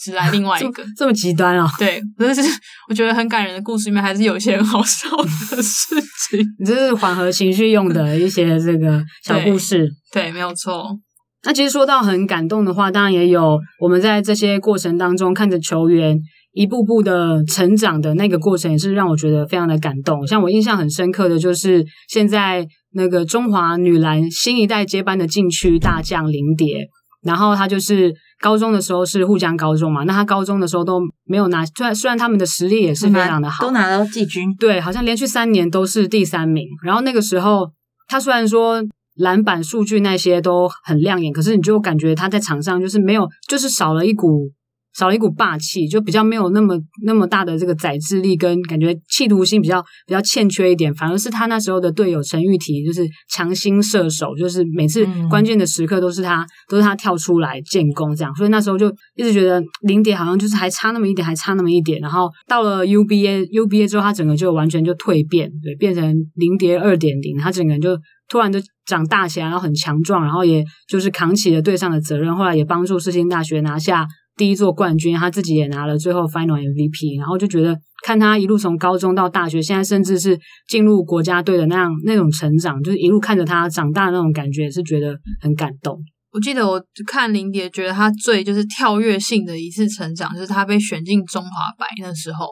[0.05, 0.85] 只来另外一个。
[0.97, 1.67] 这么极端啊！
[1.79, 2.43] 对，但是
[2.89, 5.95] 我觉得很感人的故事里面，还是有一些很好笑的事
[6.31, 6.41] 情。
[6.61, 9.89] 你这是缓和情绪用的一些这个小故事。
[10.13, 10.99] 对，没有错。
[11.47, 16.19] 那其实说到很感动的话，当然也有我们在这些过程当中看着球员
[16.53, 20.27] 一步步的成长的那个过程，也是让我觉得非常的感动。
[20.27, 26.89] 像我印象很深刻的就是现在那个中华女篮新一代接班的禁区大将林蝶，
[27.23, 28.15] 然后她就是
[28.45, 34.55] 高中的时候是沪江高中嘛，那他高中的时候都没有拿，虽然虽然他们的实力也是非常的好，都拿到季军。
[34.57, 36.69] 对，好像连续三年都是第三名。
[36.83, 37.71] 然后那个时候，
[38.07, 38.85] 他虽然说
[39.17, 44.51] 篮板数据那些都很亮眼，可是你就感觉他在场上就是没有，就是少了一股
[44.97, 50.95] 少了一股霸气，就比较没有那么那么大的这个宰制力，跟感觉企图心比较比较欠缺一点。
[50.95, 58.35] 反而是他那时候的队友陈玉婷，就是强心射手，就是每次嗯关键的时刻都是他、都是他跳出来建功这样。
[58.37, 62.01] 所以那时候就一直觉得林蝶好像就是还差那么一点，还差那么一点。
[62.01, 85.99] 然后到了 UBA UBA 之后，他整个就完全就蜕变，对，变成林蝶二点零，他整个人就突然就长大起来，然后很强壮，然后也就是扛起了队上的责任，后来也帮助世新大学拿下第一座冠军，他自己也拿了最后 Final MVP，然后就觉得看他一路从高中到大学，现在甚至是进入国家队的那样那种成长，就是一路看着他长大的那种感觉，也是觉得很感动。
[86.33, 92.47] 我记得我看林蝶，觉得他最就是跳跃性的一次成长，就是他被选进中华白那时候，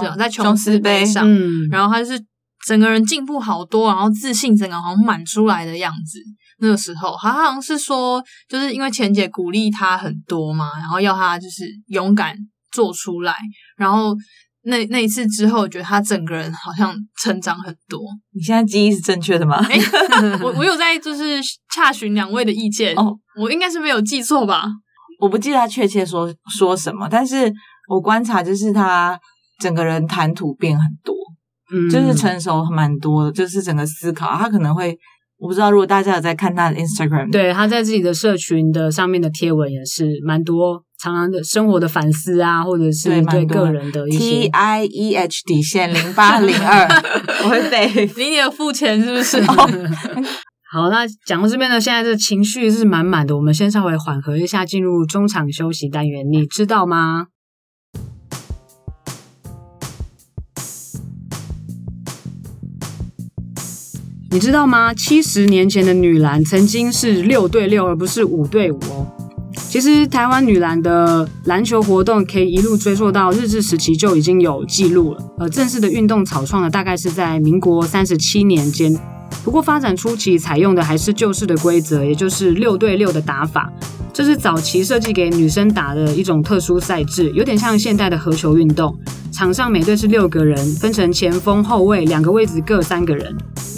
[0.00, 2.24] 是啊，在琼琼斯杯上，嗯，然后他就是
[2.64, 6.20] 整个人进步好多，然后自信整个好像满出来的样子。
[6.58, 12.36] 那个时候，他好像是说，就是因为钱姐鼓励他很多嘛，然后要他就是勇敢
[12.72, 13.34] 做出来，
[13.76, 14.14] 然后
[14.64, 18.00] 那那一次之后，我觉得他整个人好像成长很多。
[18.32, 19.56] 你现在记忆是正确的吗？
[19.68, 19.78] 哎，
[20.42, 21.40] 我我有在 就是
[21.74, 24.64] 洽询两位的意见，哦我应该是没有记错吧？
[25.20, 27.52] 我不记得他确切说说什么，但是
[27.88, 29.18] 我观察就是他
[29.60, 31.14] 整个人谈吐变很多，
[31.72, 34.98] 嗯就是成熟蛮多的，就是整个思考，他可能会，
[35.38, 46.88] 我不知道如果大家有在看他的 Instagram，，对他在自己的社群的上面的贴文也是蛮多，常常的生活的反思啊，或者是对个人的一些 T I E H 底线零八零二，
[47.44, 47.86] 我会背。
[48.16, 49.42] 林姐有付钱是不是？
[50.72, 56.24] 好，那讲到这边呢，现在这情绪是满满的，我们先稍微缓和一下，进入中场休息单元。
[56.30, 57.26] 你知道吗？
[64.30, 64.92] 你知道吗？
[64.92, 69.06] 七十年前的女篮曾经是六对六，而不是五对五哦。
[69.54, 75.20] 其实台湾女篮的篮球活动可以一路追溯到日治时期就已经有记录了。
[75.38, 78.92] 呃，正式的运动草创呢，大概是在民国三十七年间。
[79.44, 83.72] 不过发展初期采用的还是旧式的规则，也就是六对六的打法。
[84.12, 88.94] 这是早期设计给女生打的一种特殊赛制，有点像现代的合球运动。
[89.32, 93.34] 场上每队是六个人，分成前锋、后卫两个位置各三个人。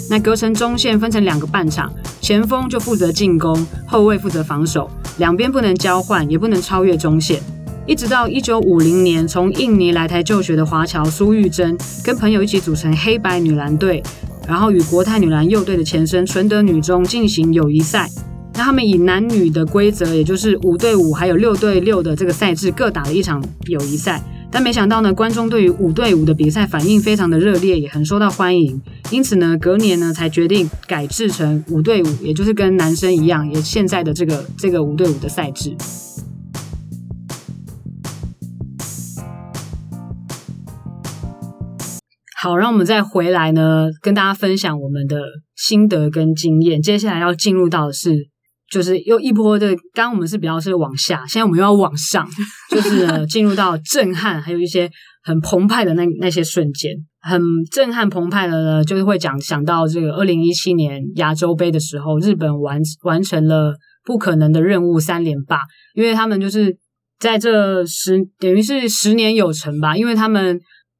[0.09, 7.39] 那隔成中线分成两个半场，前锋就负责进攻，后卫负责防守，两边不能交换，也不能超越中线。
[7.85, 14.03] 一直到一九五零年，从印尼来台就学的华侨苏玉珍，跟朋友一起组成黑白女篮队，
[14.47, 18.09] 然后与国泰女篮幼队的前身纯德女中进行友谊赛。
[18.53, 24.21] 那他们以男女的规则，也就是五对五还有六对六的这个赛制，各打了一场友谊赛。
[24.51, 28.81] 但没想到呢，观众对于五对五的比赛反应非常的热烈，也很受到欢迎。
[29.11, 35.75] 因此呢，隔年呢才决定改制成五对五，也就是跟男生一样，也现在的这个这个五对五的赛制。
[42.41, 45.21] 好，让我们再回来呢，跟大家分享我们的
[45.55, 46.81] 心得跟经验。
[46.81, 48.29] 接下来要进入到的是，
[48.69, 52.27] 就是又一波的，刚我们是比较是往下，现在我们又要往上，
[52.69, 54.89] 就是进入到震撼，还有一些
[55.23, 65.59] 很澎湃的那那些瞬间，很震撼澎湃的呢，就是会讲想到这个二零一七年亚洲杯的时候，日本完完成了不可能的任务三连霸，
[65.95, 66.77] 因为他们就是
[67.19, 70.59] 在这十等于是十年有成吧，因为他们。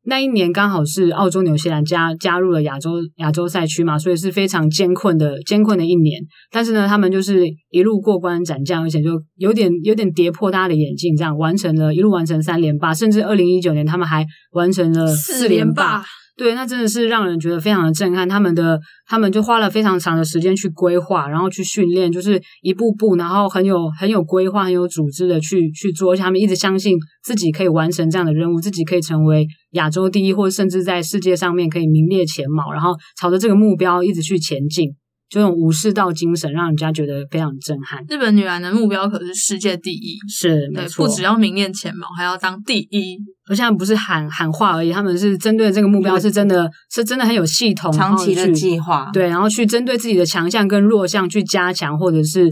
[0.10, 6.20] 那一年刚好是澳洲、纽西兰加加入了亚洲亚洲赛区嘛，所以是非常艰困的艰困的一年。
[6.52, 16.04] 但是呢，他们就是一路过关斩将，而且就有点有点跌破大家的眼镜，这样完成了一路完成三连霸，甚至二零一九年他们还完成了四连霸。
[16.40, 18.28] 对，那真的是让人觉得非常的震撼。
[18.28, 26.14] 他们的他们就花了非常长的时间去规划，然后去训练，就是一步步，然后很有很有规划、很有组织的去去做。
[26.14, 34.96] 而且他们一直相信自己可以完成这样的任务，自己可以成为亚洲第一，或者甚至在世界上面可以名列前茅，然后朝着这个目标一直去前进。
[35.30, 38.04] 就那种武士道精神，让人家觉得非常震撼。
[38.10, 43.20] 日本女篮的目标可是世界第一，是没错，不只要名列前茅，还要当第一。
[43.50, 49.10] 而且不是喊喊话而已，他们是针对这个目标，是真的是真的很有系统、长期的计划。
[49.12, 52.48] 对，然后去针对自己的强项跟弱项去加强，或者是，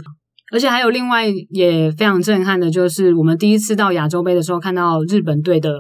[0.52, 5.78] 而且还有另外也非常震撼的，就是我们第一次到亚洲杯的时候，看到日本队的，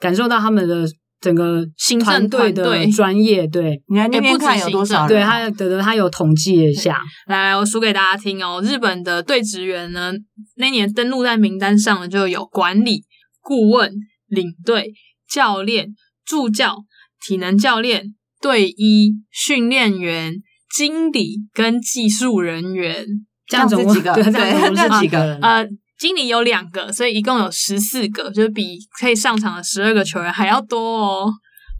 [0.00, 0.84] 感受到他们的。
[1.18, 5.08] 整个新团队的专业，对，你看那边看有多少？
[5.08, 8.60] 对他得得他有统计一下， 来，我数给大家听哦。
[8.62, 10.12] 日本的队职员呢，
[10.56, 13.02] 那年登录在名单上的就有管理
[13.40, 13.90] 顾问、
[14.28, 14.92] 领队、
[15.28, 16.78] 教练、助教、
[17.26, 20.34] 体能教练、队医、训练员、
[20.74, 23.06] 经理跟技术人员，
[23.46, 24.14] 这样子几个？
[24.14, 24.32] 对，
[24.74, 25.40] 这样几个人？
[25.40, 25.68] 呃。
[25.98, 31.32] 经理有两个，所以一共有十四个，就是比可以上场的十二个球员还要多哦。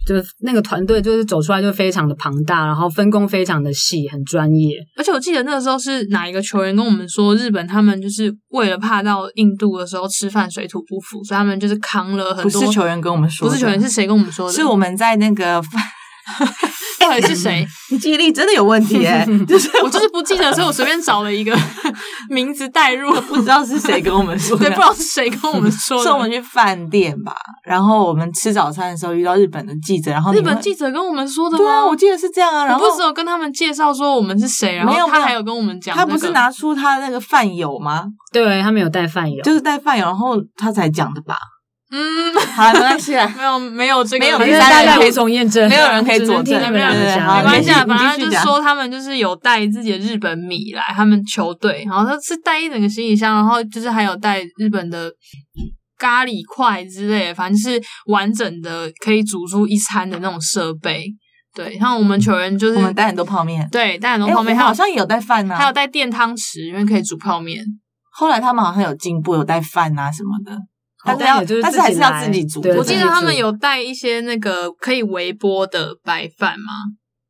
[0.07, 4.77] 就是那个团队，就是走出来就非常的庞大，然后分工非常的细，很专业。
[4.97, 12.61] 而且我记得那个时候是哪一个球员跟我们说，日本他们就是为了怕到印度的时候吃饭水土不服，所以他们就是扛了很多。
[12.61, 14.53] 不是球员跟我们说，不是球员是谁跟我们说的？
[14.53, 15.61] 是我们在那个。
[16.99, 17.67] 到底是谁？
[17.91, 19.25] 你记忆力真的有问题哎！
[19.47, 21.57] 就是我就是不记得，所以我随便找了一个
[22.29, 26.03] 名字代入，不知道是谁跟我们说，对，不知道是谁跟我们说。
[26.03, 27.35] 送我们去饭店吧，
[27.65, 31.65] 然后我们吃早餐的时候遇到日本的记者，然后日本记者跟我们说的吗？
[31.65, 32.65] 对啊，我记得是这样啊。
[32.65, 38.05] 然后不是有跟他们介绍说我们是谁，然后他还有跟我们讲，他不是拿出他那个饭友吗？
[38.33, 41.37] 对他没有带饭友，就是带饭友，然后他才讲的吧。
[41.89, 55.11] 嗯，好，没关系， 没有没有这个，没有大家无从验证，没有人可以佐证，没有人没关系，反正就说他们就是有带自己的日本米来，他们球队，然后他是带一整个行李箱，然后就是还有带日本的
[55.97, 61.07] 咖喱块之类，反正是完整的可以煮出一餐的那种设备。
[61.55, 67.65] 对，像我们球员就是我们带很多泡面，对，带很多泡面，好像也有带饭呢，还有带电汤匙，因为可以煮泡面。
[68.11, 70.59] 后来他们好像有进步，有带饭啊什么的。
[71.15, 72.61] 他就是，但是还是要自己煮。
[72.77, 76.73] 我记得他们有带一些那个可以微波的白饭吗？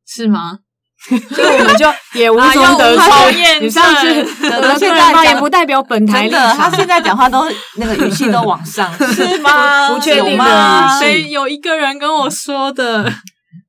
[0.07, 0.59] 是吗？
[1.07, 1.85] 所以我们就
[2.19, 3.59] 也无从得知。
[3.61, 4.25] 你上次
[4.79, 7.45] 现在也不代表本台的，他现在讲话都
[7.77, 9.93] 那个语气都往上， 是吗？
[9.93, 10.99] 不确定吗？
[10.99, 13.11] 谁有一个人跟我说的？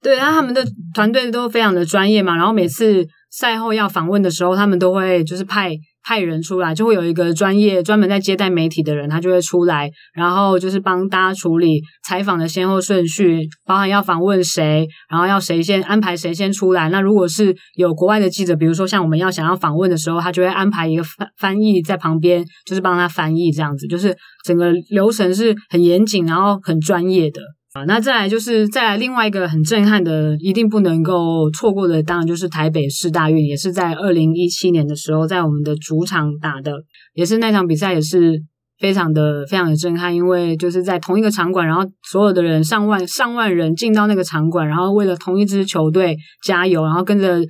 [0.03, 5.77] 对，然后他们的团队都非常的专业嘛，然后每次赛后要访问的时候，他们都会就是派。
[6.03, 16.89] 派人出来，就会有一个专业专门在接待媒体的人，他就会出来，然后就是帮大家处理采访的先后顺序，包含要访问谁，然后要谁先安排谁先出来。
[16.89, 27.41] 那如果是有国外的记者，比如说像我们要想要访问的时候，他就会安排一个翻翻译在旁边，就是帮他翻译这样子，就是整个流程是很严谨，然后很专业的。
[27.87, 36.73] 那再来就是再来另外一个很震撼的，一定不能够错过的，当然就是台北市大运，也是在二零一七年的时候，在我们的主场打的，
[37.15, 38.43] 也是那场比赛也是
[38.79, 47.41] 非常的非常的震撼，因为就是在同一个场馆，然后所有的人上万上万人进到那个场馆，然后为了同一支球队加油，然后跟着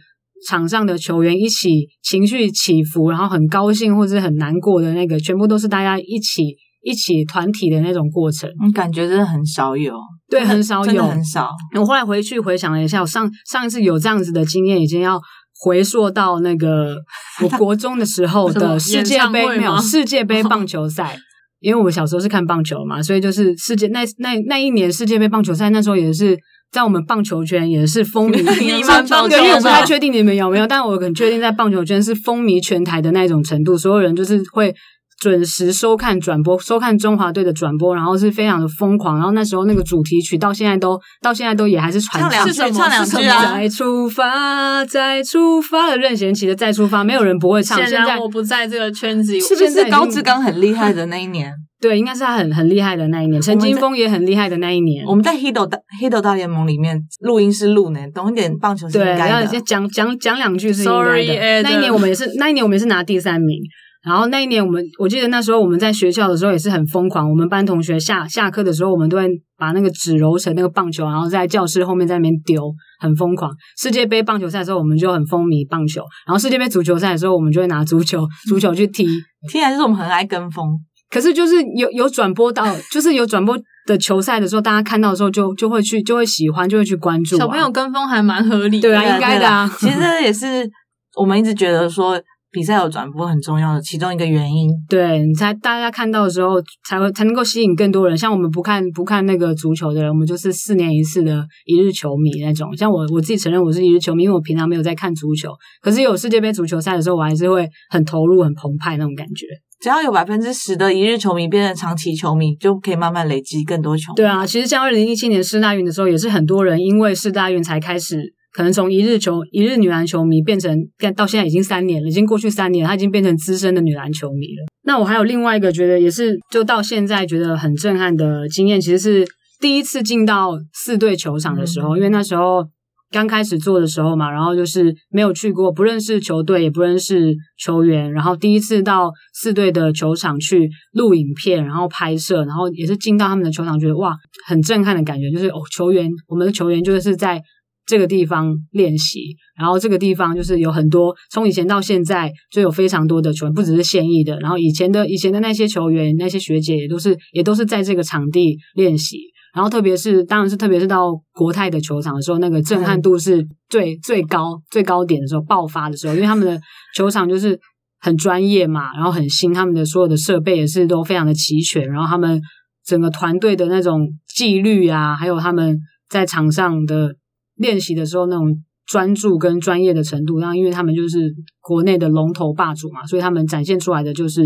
[0.46, 6.56] 场上的球员一起情绪起伏，然后很高兴或者很难过的那个，全部都是大家一起。
[6.80, 9.92] 一起团体的那种过程，你感觉真的很少有，
[10.30, 11.50] 对，很少有，很少。
[11.78, 15.18] 我后来回去回想了一下，我上上一次有这样子的经验，已经要
[15.60, 16.96] 回溯到那个
[17.42, 21.16] 我国中的时候的 世界杯，没有世界杯棒球赛。
[21.60, 26.38] 因为我们小时候是看棒球嘛，所以就是世界那那那一年世界杯棒球赛，那时候也是
[26.70, 28.36] 在我们棒球圈也是风靡。
[28.60, 34.74] 你们棒球，因为我不太确定你们有没有，但我很确定在棒球圈是风靡全台的那种程度，所有人就是会。
[35.20, 39.16] 准时收看转播，收看中华队的转播，然后是非常的疯狂。
[39.16, 42.22] 然后那时候那个主题曲到现在都到现在都也还是传。
[42.22, 43.54] 唱两句，唱两句啊！
[43.54, 47.78] 再出发，再出发的任贤齐的再出发，没有人不会唱。
[47.84, 51.52] 现在我不在这个圈子，是不是高志刚很厉害的那一年？
[51.80, 53.40] 对，应该是他很很厉害的那一年。
[53.40, 55.04] 陈金峰也很厉害的那一年。
[55.06, 59.60] 我们在《黑豆大黑豆大联盟》里面录音是录呢，懂一点棒球是应该的。
[59.60, 61.62] 讲讲讲两句是应该的。
[61.62, 63.60] 那一年我们也是，那一年我们也是拿第三名。
[64.04, 67.28] 然后那一年，我们我记得那时候我们在学校的时候也是很疯狂。
[67.28, 73.50] 我们班同学下下课的时候，我们都会把那个纸揉成那个棒球，然后在教室后面在那边丢，很疯狂。
[73.76, 79.04] 世界杯棒球赛的时候，我们就很风靡棒球；然后世界杯足球赛的时候，我们就会拿足球足球去踢。
[79.50, 80.78] 听起来就是我们很爱跟风。
[81.10, 87.38] 可是就是有有转播到，就是有转播的球赛的时候，大家看到的时候就就会去就会喜欢，就会去关注、啊。
[87.38, 89.68] 小朋友跟风还蛮合理的，对啊，应该的啊。
[89.78, 90.70] 其实这也是
[91.16, 92.20] 我们一直觉得说
[92.50, 94.70] 比赛有转播很重要的其中一个原因。
[94.88, 98.16] 对你才大家看到的时候，才会才能够吸引更多人。
[98.16, 102.76] 像我们不看不看那个足球的人，我们就是四年一次的一日球迷那种。
[102.76, 105.50] 像我我自己承认我是一日球迷，因为我平常没有在看足球，
[105.82, 109.46] 可是有世界杯足球赛的时候，我还是会很投入、很澎湃那种感觉。
[109.80, 114.16] 只要有百分之十的一日球迷变成长期球迷，就可以慢慢累积更多球迷。
[114.16, 120.76] 对啊，其实像二零一七年世大运的时候，也是很多人因为世大运才开始，可能从一日球一日女篮球迷变成
[121.16, 124.66] 到现在已经三年了，已经过去三年了，她已经变成资深的女篮球迷了。
[124.84, 129.26] 那我还有另外一个觉得也是，就到现在觉得很震撼的经验，其实是
[129.60, 132.64] 第一次进到四队球场的时候，因为那时候。
[133.10, 144.14] 刚开始做的时候嘛，然后就是没有去过，不认识球队，也不认识球员，然后第一次到四队的球场去录影片，然后拍摄，然后也是进到他们的球场，觉得哇，
[144.46, 147.42] 很震撼的感觉，就是哦，球员，我们的球员就是在
[147.88, 159.18] 这个地方练习，然后这个地方就是有很多，从以前到现在就有非常多的球员，不只是现役的，然后以前的以前的那些球员，那些学姐也都是也都是在这个场地练习。
[159.54, 166.60] 然后，特别是，当然是特别是到国泰的球场的时候，那个震撼度是最最高、最高点的时候爆发的时候，因为他们的
[166.94, 167.58] 球场就是
[167.98, 172.40] 很专业嘛，然后很新，他们的所有的设备也是都非常的齐全，然后他们
[172.84, 177.16] 整个团队的那种纪律啊，还有他们在场上的
[177.58, 178.46] 练习的时候那种
[178.86, 184.42] 专注跟专业的程度，然后因为他们就是国内的龙头霸主嘛，所以他们展现出来的就是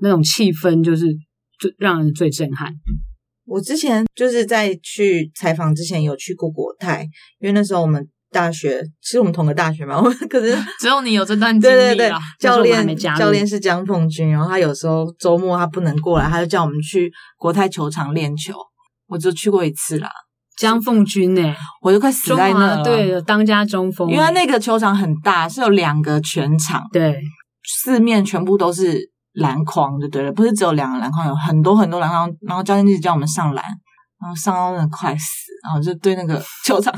[0.00, 1.06] 那种气氛，就是
[1.58, 2.72] 最让人最震撼。
[3.46, 7.02] 我之前就是在去采访之前有去过国泰，
[7.40, 18.54] 因为那时候我们大学其实我们同个大学嘛，我 可是只有你有这段经对对对历啦。，教练教练是江凤君，然后他有时候周末他不能过来，他就叫我们去国泰球场练球，
[19.06, 20.08] 我就去过一次啦，
[20.56, 27.20] 江凤军呢、我就快死在那了，对当家中锋、因为那个球场很大，是有两个全场，对。
[27.66, 33.64] 四面全部都是篮筐，就对了，不是只有两个篮筐，有很多很多篮筐，然后教练一直叫我们上篮，
[34.20, 35.26] 然后上到那个快死，
[35.64, 36.92] 然后就对那个球场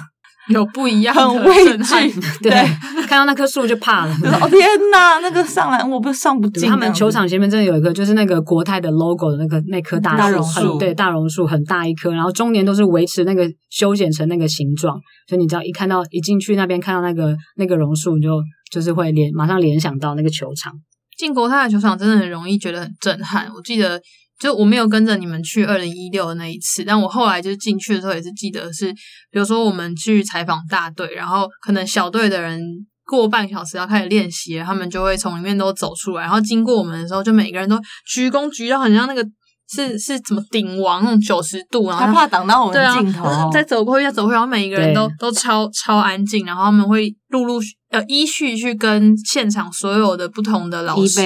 [0.54, 4.14] 有不一样的震撼惧，对对，看到那棵树就怕了。
[4.40, 4.60] 哦天
[4.92, 14.96] 哪，那个上来我不上不进，他们球场前面真的有一个，就是那个国泰的 logo 的那个那棵大大，榕树对，大榕树很大一棵，然后中年都是维持那个修剪成那个形状，
[15.28, 18.40] 所以你只要一看到一进去那边看到那个那个榕树，你就
[18.70, 20.72] 就是会联马上联想到那个球场。
[21.18, 23.48] 进国泰的球场真的很容易觉得很震撼。
[23.56, 23.98] 我记得，
[24.38, 28.92] 就我没有跟着你们去二零一六的那一次，但我后来就是进去的时候也是记得是，
[29.30, 32.60] 比如说我们去采访大队，然后可能小队的人
[33.04, 39.24] 过半小时要开始练习，他们就会从里面都走出来，然后经过我们的时候，就每个人都鞠躬鞠到很像那个
[39.68, 51.20] 是是怎么顶王那种九十度，然后他怕挡到我们对啊镜头，， 再走过去，再走过去，然后每一个人都都超超安静，然后他们会陆陆续呃依序去跟现场所有的不同的老踢师。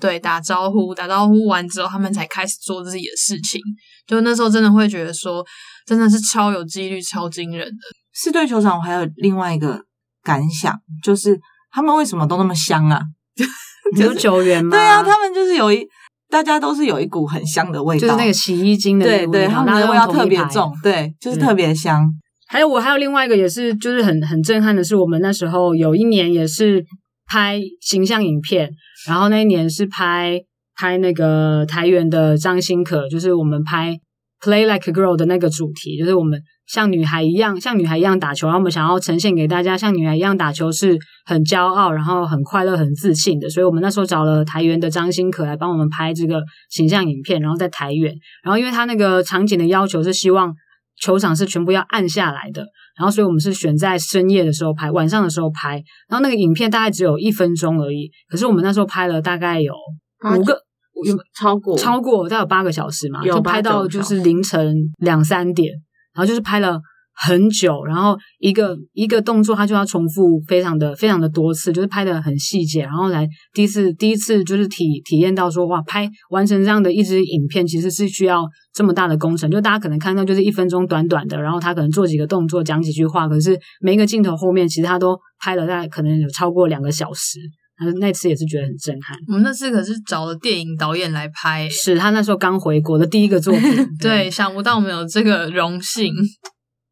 [0.00, 3.60] 对打招呼，打招呼完之后，他们才开始做自己的事情。
[4.06, 5.44] 就那时候真的会觉得说，
[5.86, 7.76] 真的是超有几率、超惊人的。
[8.14, 9.80] 四队球场我还有另外一个
[10.22, 11.38] 感想，就是
[11.70, 13.00] 他们为什么都那么香啊？
[13.94, 14.76] 你 有球员吗？
[14.76, 15.86] 对啊，他们就是有一，
[16.30, 22.04] 大家都是有一股很香的味道，就是那个洗衣精的味道，他们大家都的味道特别重，对，就是特别香。
[22.46, 26.84] 还有我还有另外一个也是就是很很震撼的是，我们那时候有一年也是
[27.26, 28.70] 拍形象影片，
[29.06, 30.40] 然后那一年是拍
[30.74, 33.98] 拍那个台原的张新可，就是我们拍
[34.42, 48.14] Play Like a Girl 的那个主题，就是我们像女孩一样像女孩一样打球，然后我们想要呈现给大家像女孩一样打球是很骄傲，然后很快乐、很自信的，所以我们那时候找了台原的张新可来帮我们拍这个形象影片，然后在台原，
[48.44, 50.54] 然后因为他那个场景的要求是希望。
[51.00, 52.66] 球场是全部要暗下来的，
[52.98, 55.74] 然后所以我们是选在深夜的时候拍，晚上的时候拍，
[56.08, 59.72] 然后那个影片大概只有一分钟而已，可是我们那时候拍了大概有
[60.36, 60.60] 五个，
[61.06, 61.78] 有超过。
[61.78, 65.72] 超过大概有八个小时嘛，有就拍到就是凌晨两三点，
[66.14, 66.80] 然后就是拍了
[67.20, 87.40] 很久，然后一个一个动作他就要重复非常的非常的多次，就是拍的很细节，然后来第一次第一次就是体体验到说哇，拍完成这样的一支影片其实是需要这么大的工程，就大家可能看到就是一分钟短短的，然后他可能做几个动作讲几句话，可是每一个镜头后面其实他都拍了大概可能有超过两个小时。
[87.80, 89.16] 那那次也是觉得很震撼。
[89.28, 96.12] 我们那次可是找了电影导演来拍，是他那时候刚回国的第一个作品， 对，想不到我们有这个荣幸。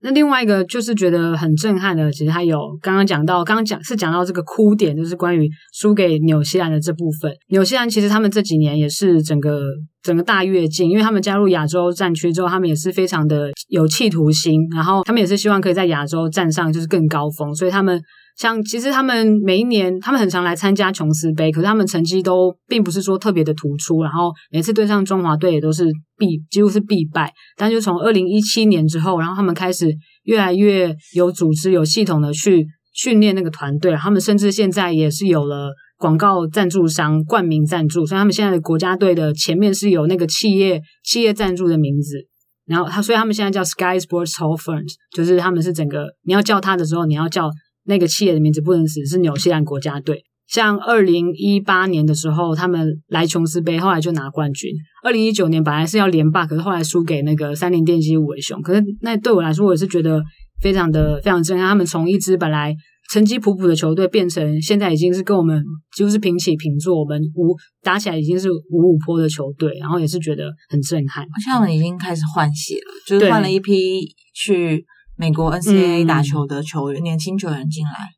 [0.03, 7.33] 那另外一个就是觉得很震撼的，其实他有刚刚讲到，刚刚讲是讲到这个哭点，就是关于输给纽西兰的这部分。
[7.49, 9.63] 纽西兰其实他们这几年也是整个
[10.03, 18.01] 整个大跃进，因为他们加入亚洲战区之后，他们也是非常的有企图心，然后他们也是希望可以在亚洲站上就是更高峰，所以他们。
[18.37, 25.87] 像其实他们每一年，他们很常来参加琼斯杯，可是他们成绩都并不是说特别的突出，然后每次对上中华队也都是
[26.19, 27.33] 必几乎是必败。
[27.57, 29.91] 但就从二零一七年之后，然后他们开始
[30.25, 42.19] 越来越有组织、有系统的去训练那个团队，他们甚至现在也是有了广告赞助商冠名赞助，所以他们现在的国家队的前面是有那个企业企业赞助的名字，
[42.67, 47.51] 然后他所以他们现在叫 Sky Sports Hall Funds，就是他们是整个你要叫他的时候，你要叫。
[47.87, 50.23] 那个企业的名字不能只是纽西兰国家队。
[50.49, 54.71] 像二零一八年的时候，他们来琼斯杯，后来就拿冠军。
[55.03, 58.63] 二零一九年本来是要连霸，可是后来输给那个三菱电机五尾熊。
[58.63, 60.23] 可是那对我来说，我也是觉得
[60.63, 61.67] 非常的非常震撼。
[61.67, 62.73] 他们从一支本来
[63.13, 65.61] 成绩普普的球队，变成现在已经是跟我们
[65.97, 71.25] 几乎是平起平坐，我们五打起来已经是五五坡的球队，然后也是觉得很震撼。
[71.25, 74.85] 而且他们已经开始换血了，就是换了一批去。
[75.17, 78.11] 美国 NCAA 打球的球员，年轻球员进来，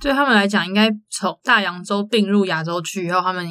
[0.00, 3.46] 对他们来讲，应该从大洋洲并入亚洲区以后，他们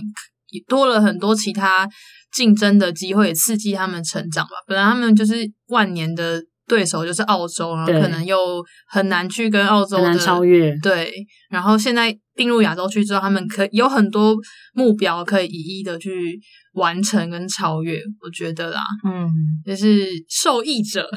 [0.67, 1.87] 多了很多其他
[2.33, 4.51] 竞争的机会，刺激他们成长吧。
[4.67, 5.35] 本来他们就是
[5.67, 10.75] 万年的对手，就是澳洲，然后可能又很难去跟澳洲的超越。
[10.81, 11.13] 对，
[11.49, 14.35] 然后现在并入亚洲区之后，他们可有很多
[14.73, 16.39] 目标可以一一的去
[16.73, 17.99] 完成跟超越。
[18.21, 19.29] 我觉得啦，嗯，
[19.65, 21.07] 就是受益者。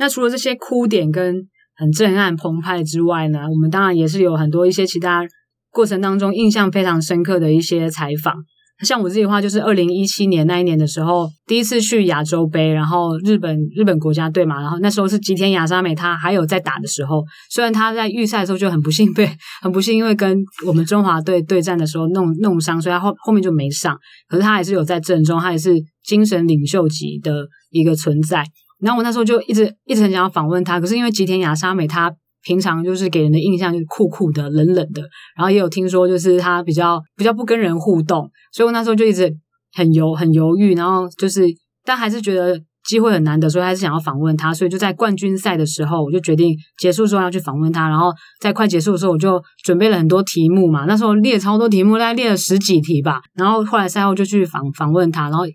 [0.00, 1.46] 那除了这些哭点跟
[1.76, 5.22] 很震撼澎湃之外呢，我们当然也是有很多一些其他
[5.70, 8.34] 过程当中印象非常深刻的一些采访。
[8.82, 19.30] 像我自己的话，就是二零一七年那一年的时候，第一次去亚洲杯，然后日本日本国家队嘛，然后那时候是吉田雅沙美，他还有在打的时候，虽然他在预赛的时候就很不幸被
[19.60, 23.94] 很不幸，因为跟我们中华队对战的时候弄弄伤，所以他后后面就没上，
[24.26, 28.42] 可是他还是有在阵中，他也是精神领袖级的一个存在。
[28.80, 35.02] 然后我那时候就一直一直很想要访问他，可是因为吉田亚沙美他平常就是给人的印象就是酷酷的、冷冷的，
[35.36, 39.30] 然后也有听说就是他比较比较不跟人互动，所以我那时候就一直
[39.72, 41.44] 很犹很犹豫，然后就是
[41.84, 55.52] 但还是觉得机会很难得，所以还是想要访问他，所以就在冠军赛的时候，我就决定结束之后要去访问他，然后在快结束的时候，我就准备了很多题目嘛，那时候列超多题目，大概列了十几题吧，然后后来赛后就去访访问他，然后一。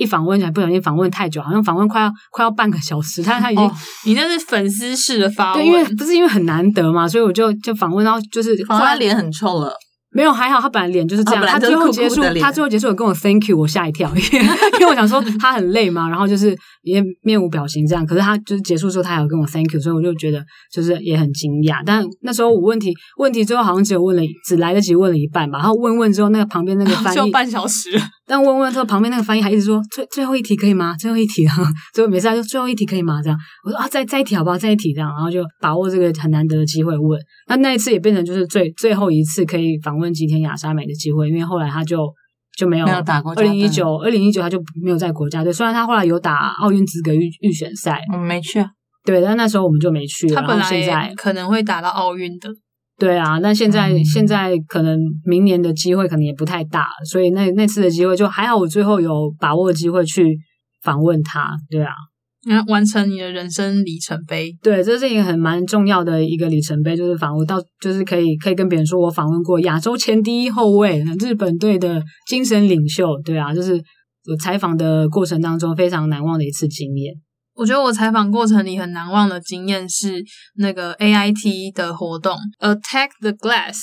[0.00, 3.20] 一访问起来不小心访问太久，好像访问快要快要半个小时。
[3.26, 3.70] 他他已经，
[4.06, 9.74] 你那是粉丝式的发问，因为不是因为很难得嘛，所以我就就访问，然后就是他脸很臭了。
[10.10, 11.46] 没有，还好他本来脸就是这样。
[11.46, 18.06] 他最后结束，他最后结束有跟我 thank you，我吓一跳， 因为我想说他很累嘛，然后就是也面无表情这样。
[18.06, 20.42] 可是他就是结束之后，他还有跟我 thank you，所以我就觉得
[20.72, 21.82] 就是也很惊讶。
[21.84, 25.58] 但那时候我问题问题最后好像只有问了只来得及问了一半吧。
[25.58, 27.90] 然后问问之后，那个旁边那个翻译 就半小时。
[28.28, 30.94] 但问问之后，旁边那个翻译还一直说最最后一题可以吗？
[30.98, 31.54] 最后一题啊，
[31.94, 33.22] 最后每次他说最后一题可以吗？
[33.22, 34.58] 这样我说啊，再再一题好不好？
[34.58, 37.18] 再一题这样，然后就把握这个很难得的机会问。
[37.48, 42.06] 那那一次也变成就是最最后一次可以访问吉田雅沙美的机会，因为后来他就
[42.56, 43.32] 就没有打过。
[43.34, 48.62] 二零一九二零一九他就没有在国家队，虽然他后来有打奥运资格预预选赛，我们，没去。
[49.04, 50.28] 对，但那时候我们就没去。
[50.28, 52.50] 他本来可能会打到奥运的。
[52.98, 60.36] 对啊，但现在现在可能明年的机会可能也不太大，所以那那次的机会就还好，我最后有把握机会去
[60.82, 61.50] 访问他。
[61.70, 61.92] 对啊。
[62.48, 77.12] 要完成你的人生里程碑，对，这是一个很蛮重要的一个里程碑，就是访问到，就是可以可以跟别人说我访问过亚洲前第一后卫，日本队的精神领袖，对啊，就是我采访的过程当中非常难忘的一次经验。
[77.58, 80.24] 我觉得我采访过程里很难忘的经验是
[80.58, 83.78] 那个 A I T 的活动，Attack the Glass。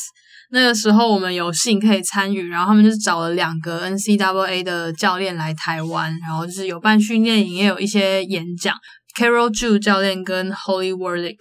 [0.49, 8.73] 那个时候我们有幸可以参与，然后他们就找了两个 N C W A 的教练来台湾，然后就是有办训练营，也有一些演讲。
[9.19, 11.36] Carol Ju 教练跟 Holy Warlick，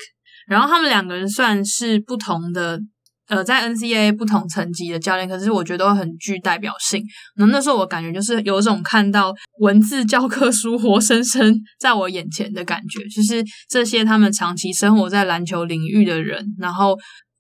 [0.49, 2.80] 然后他们两个人算是不同的，
[3.29, 7.03] 呃，在 NCAA 不同层级的教练，可是我觉得都很具代表性。
[7.37, 16.97] 那那时候我感觉就是有种看到文字教科书活生生在我眼前的感觉，就是这些他们长期生活在篮球领域的人，然后。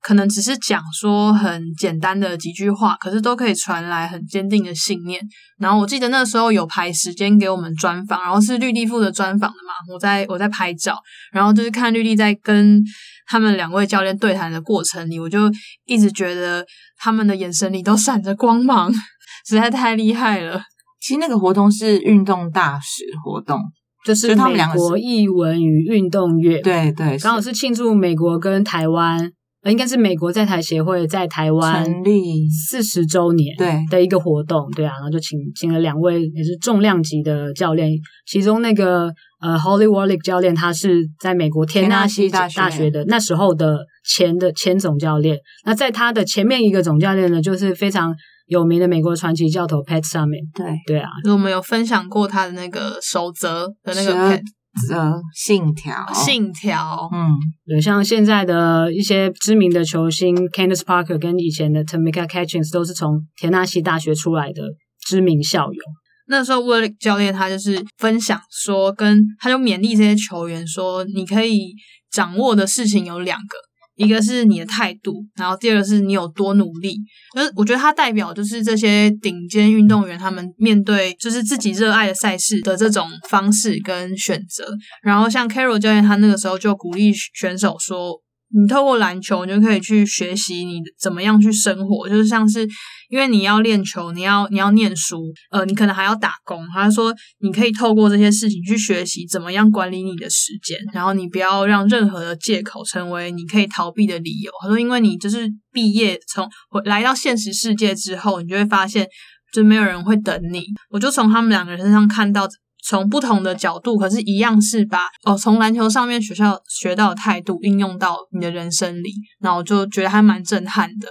[0.06, 5.18] 可能只是讲说很简单的几句话，可是都可以传来很坚定的信念。
[5.58, 10.98] 然后我记得那时候有排时间给我们专访，然后是绿地负责专访的嘛，我在我在拍照，
[11.32, 12.82] 然后就是看绿地在跟
[13.26, 15.50] 他们两位教练对谈的过程里，我就
[15.86, 16.64] 一直觉得
[16.98, 18.92] 他们的眼神里都闪着光芒，
[19.46, 20.62] 实在太厉害了。
[21.00, 23.60] 其实那个活动是运动大使活动，
[24.04, 29.30] 就是他们美两个国艺文与运动月，，对对，刚好是庆祝美国跟台湾，
[29.62, 32.48] 呃，应该是美国在台协会在台湾成立。
[32.48, 33.84] 四十周年对。
[33.90, 37.90] 的一个活动，对啊，然后就请请了两位也是重量级的教练，
[38.26, 39.12] 其中那个
[39.44, 42.60] 呃 Holly Warlick 教练，他是在美国天纳西田纳西大学。
[42.60, 45.36] 大学的那时候的前的前总教练，
[45.66, 48.14] 那在他的前面一个总教练呢，就是非常
[48.46, 50.66] 有名的美国传奇教头 Pat Summitt，对。
[50.86, 54.42] 对啊，我们有分享过他的那个守则的那个十二 pen
[54.88, 57.28] 则信条，信条，嗯，
[57.66, 64.62] 对，像现在的一些知名的球星 Candace Parker 跟以前的 Tamika Catchings 都是从田纳西大学出来的
[65.06, 65.82] 知名校友。
[66.26, 71.74] 那时候威利教练他就是分享说，跟他就勉励这些球员说，你可以
[72.10, 73.56] 掌握的事情有两个，
[73.96, 76.96] 一个是你的态度，然后第二个是你有多努力。
[77.34, 84.66] 就是我觉得他代表就是这些顶尖运动员他们面对就是自己热爱的赛事的这种方式跟选择。
[85.02, 88.23] 然后像 Carol 教练他那个时候就鼓励选手说。
[88.56, 92.66] 你透过篮球，你就可以去学习你怎么样去生活，就是像是
[93.10, 96.64] 因为你要练球，你要你要念书，呃，你可能还要打工。
[96.72, 104.52] 他说，你可以透过这些事情去学习怎么样管理你的时间，然后你不要让任何的借口成为你可以逃避的理由。
[104.62, 106.48] 他说，因为你就是毕业从
[106.84, 109.04] 来到现实世界之后，你就会发现，
[109.52, 110.62] 就没有人会等你。
[110.90, 112.48] 我就从他们两个人身上看到。
[112.86, 119.10] 从不同的角度，可是，一样是把哦，从篮球上面学校学到的态度应用到你的人生里，
[119.40, 121.08] 然后我就觉得还蛮震撼的。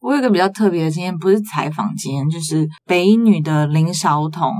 [0.00, 4.52] 我有一个比较特别的经验，不是采访经验，就是北一女的林晓彤，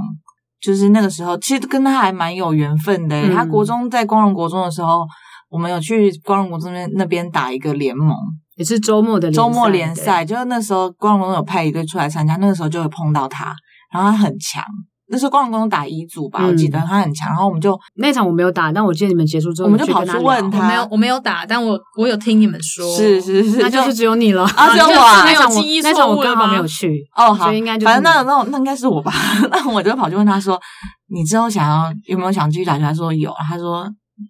[0.61, 3.17] 就是那个时候其实跟她还蛮有缘分的。
[3.23, 5.07] 嗯她国中在光荣国中的时候，
[5.49, 8.17] 我们有去光荣国中那边那边打一个联盟，
[8.57, 13.55] 也是周末的周末联对赛，就是那时候光荣有派一队出来参加，那个时候就会碰到她，
[13.93, 14.65] 然后她很强。
[15.11, 29.13] 那时候光荣打乙组吧，嗯我记得他很强，然后我们就那场我没有打，但我记得你们结束之后，我们就跑去问他我没有，我没有打，但我我有听你们说，是是是，那就是只有你了啊只有我就是啊没有那场我记忆那场我刚好错误了吗没有去，哦，好，所以应该就是反正那那那应该是我吧。
[29.51, 30.61] 那我就跑去问他说
[31.09, 33.33] ：“你之后想要有没有想继续打球？”他说有。
[33.49, 33.89] 他说：“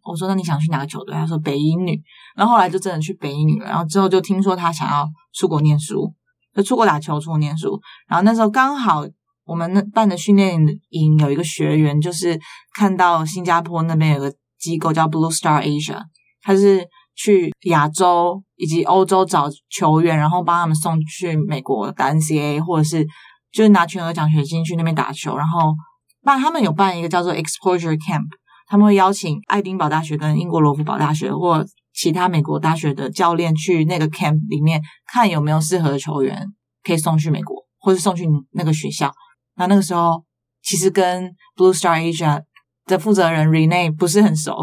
[0.09, 2.01] 我说那你想去哪个球队？”他说：“北一女。”
[2.37, 3.67] 然后后来就真的去北一女了。
[3.67, 6.13] 然后之后就听说他想要出国念书，
[6.55, 7.81] 就出国打球，出国念书。
[8.09, 9.05] 然后那时候刚好
[9.49, 10.55] 我们那办的训练
[10.91, 12.39] 营有一个学员，就是
[12.77, 16.03] 看到新加坡那边有个机构叫 Blue Star Asia，
[16.43, 16.87] 他是
[17.17, 23.07] 去亚洲以及欧洲找球员，然后帮他们送去美国打 NCAA，或者是
[23.51, 25.35] 就是拿全额奖学金去那边打球。
[25.37, 25.75] 然后
[26.23, 28.27] 办他们有办一个叫做 Exposure Camp，
[28.67, 36.47] 他们会邀请爱丁堡大学跟英国罗浮堡大学或其他美国大学的教练去那个 camp 里面看有没有适合的球员
[36.85, 39.11] 可以送去美国，或是送去那个学校。
[39.59, 40.25] 那那个时候
[40.63, 42.43] 其实跟 Blue Star Asia
[42.87, 44.57] 的负责人 Rene 不是很熟，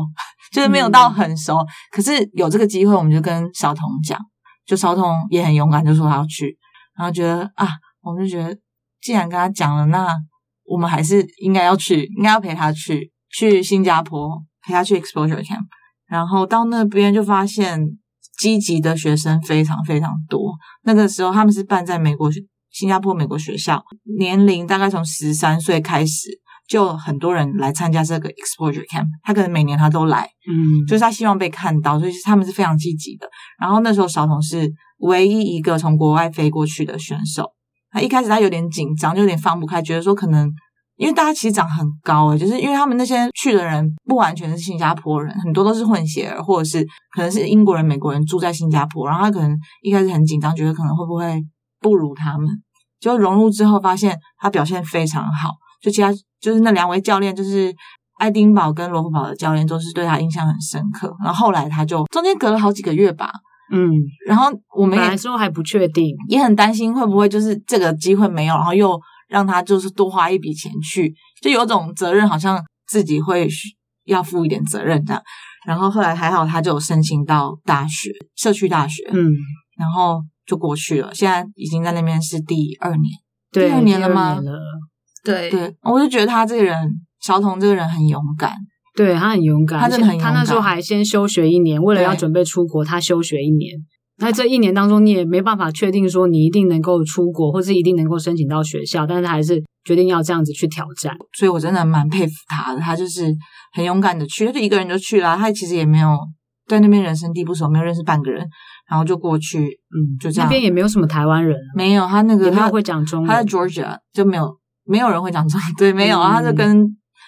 [0.51, 1.59] 就是没有到很熟。
[1.91, 4.19] 可是有这个机会，我们就跟小童讲，
[4.65, 6.57] 就小童也很勇敢，就说他要去，
[6.97, 7.67] 然后觉得啊，
[8.01, 8.57] 我们就觉得
[9.01, 10.07] 既然跟他讲了，那
[10.63, 15.65] 我们还是应该要去，应该要陪他去，去新加坡陪他去 Exposure Camp，
[16.07, 17.79] 然后到那边就发现
[18.39, 20.53] 积极的学生非常非常多。
[20.83, 22.39] 那个时候他们是办在美国学
[22.75, 23.81] 新加坡美国学校，
[24.19, 26.27] 年龄大概从十三岁开始，
[26.67, 29.07] 就很多人来参加这个 exposure camp。
[29.23, 33.25] 他可能每年他都来，嗯，就是他希望被看到，所以他们是非常积极的。
[33.61, 37.49] 然后那时候小童是唯一一个从国外飞过去的选手。
[37.91, 40.51] 他一开始他有点紧张，就有点放不开，觉得说可能
[40.97, 51.41] 因为大家其实长很高诶，就是因为他们那些去的人不完全是新加坡人，很多都是混血儿，或者是可能是英国人、美国人住在新加坡，然后他可能一开始很紧张，觉得可能会不会
[51.79, 52.49] 不如他们。
[52.99, 55.49] 就融入之后，发现他表现非常好。
[55.81, 57.73] 就其他就是那两位教练，就是
[58.17, 61.15] 爱丁堡跟罗浮堡的教练，都是对他印象很深刻。
[61.23, 63.31] 然后后来他就中间隔了好几个月吧，
[63.71, 63.91] 嗯，
[64.25, 73.69] 然后我们本也来说还不确定，也很担心会不会就是这个机会没有，然后又让他就是多花一笔钱去，就有种责任，好像自己会需
[74.05, 75.21] 要负一点责任这样。
[75.67, 79.31] 然后后来还好，他就有申请到大学，社区大学，嗯，
[79.77, 81.13] 然后就过去了。
[81.13, 83.03] 现在已经在那边是第二年。
[83.51, 84.39] 第二年了吗
[85.23, 86.75] 对对，我就觉得他这个人，
[87.21, 88.53] 小童这个人很勇敢。
[88.95, 93.75] 对他很勇敢，他真的很勇敢他那时候还先休学一年，为了要准备出国，他休学一年。
[94.17, 101.13] 那这一年当中，你也没办法确定说你一定能够出国，或是一定能够申请到学校，但是他还是决定要这样子去挑战。
[101.37, 103.35] 所以我真的蛮佩服他的，他就是
[103.73, 106.17] 很勇敢的去，他就一个人就去了，他其实也没有
[106.67, 108.47] 在那边人生地不熟，没有认识半个人，
[108.89, 110.47] 然后就过去，嗯，就这样。
[110.47, 113.29] 那边也没有什么台湾人，没有他那个他也没有会讲中文。
[113.29, 116.31] 他在 Georgia 就没有没有人会讲中文，对，没有，嗯。
[116.31, 116.85] 他就跟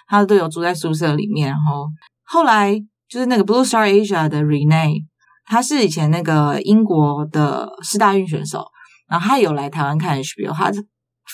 [0.08, 1.88] 他的队友住在宿舍里面，然后
[2.26, 2.78] 后来
[3.08, 5.04] 就是那个 Blue Star Asia 的 Rene，
[5.46, 8.66] 他是以前那个英国的四大运选手，
[9.08, 10.86] 然后他有来台湾看 HBO，他是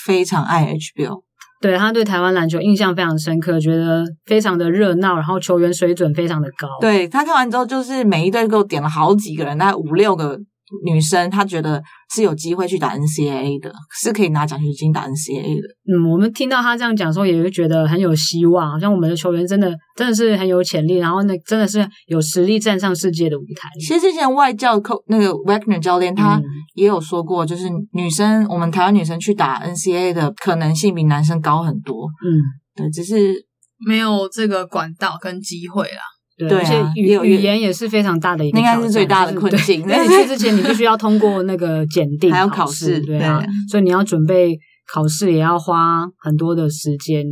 [0.04, 1.23] 非常爱 HBO，
[1.64, 6.68] 对他对台湾篮球印象非常深刻，觉得非常的热闹，然后球员水准非常的高。
[6.78, 10.38] 对他看完之后，就是每一队给我点了好几个人，大概五六个
[10.84, 11.82] 女生，她觉得
[12.14, 15.68] 是有机会去打 NCAA 的，是可以拿奖学金打 NCAA 的。
[15.86, 23.68] 嗯，我们听到她这样讲的时候，也会觉得很有希望，好像我们的球员真的真的是很有潜力，然后呢，真的是有实力站上世界的舞台。
[23.80, 26.44] 其实之前外教扣那个 Wagner 教练他嗯
[26.74, 32.06] 也有说过，就是女生我们台湾女生去打 NCAA 的可能性比男生高很多。
[32.24, 32.28] 嗯，
[32.74, 33.32] 对，只是
[33.86, 36.13] 没有这个管道跟机会啦。
[36.36, 36.64] 对，对啊而
[36.94, 44.58] 且语语言也是非常大的一个那应该是最大的困境 因为你去之前，你必须要通过那个检定，还要考考试对啊对，所以你要准备
[44.92, 47.24] 考试，也要花很多的时间。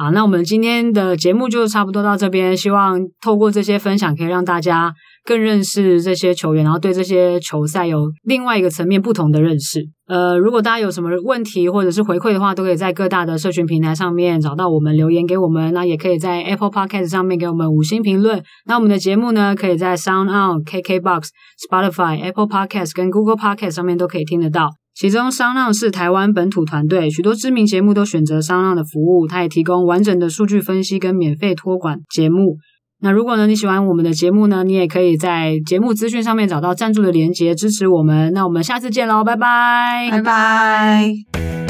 [0.00, 4.94] 好，那我们今天的节目就差不多到这边，希望透过这些分享，可以让大家
[5.24, 9.80] 更认识这些球员，然后对这些球赛有另外一个层面不同的认识。
[10.06, 15.74] 呃，如果大家有什么问题或者是回馈的话，都可以在各大的社群平台上面找到我们留言给我们。
[15.74, 18.40] 那也可以在 Apple Podcast 上面给我们五星评论。
[18.66, 21.26] 那我们的节目呢，可以在 Sound On、KKBox、
[21.68, 24.70] Spotify、Apple Podcast 跟 Google Podcast 上面都可以听得到。
[24.98, 32.56] 其中商浪是台湾本土团队，许多知名节目都选择商浪的服务，它也提供完整的数据分析跟免费托管节目。
[33.00, 38.32] 那如果呢你喜欢我们的节目呢，你也可以在节目资讯上面找到赞助的连结支持我们。
[38.32, 41.67] 那我们下次见喽，拜拜，拜拜。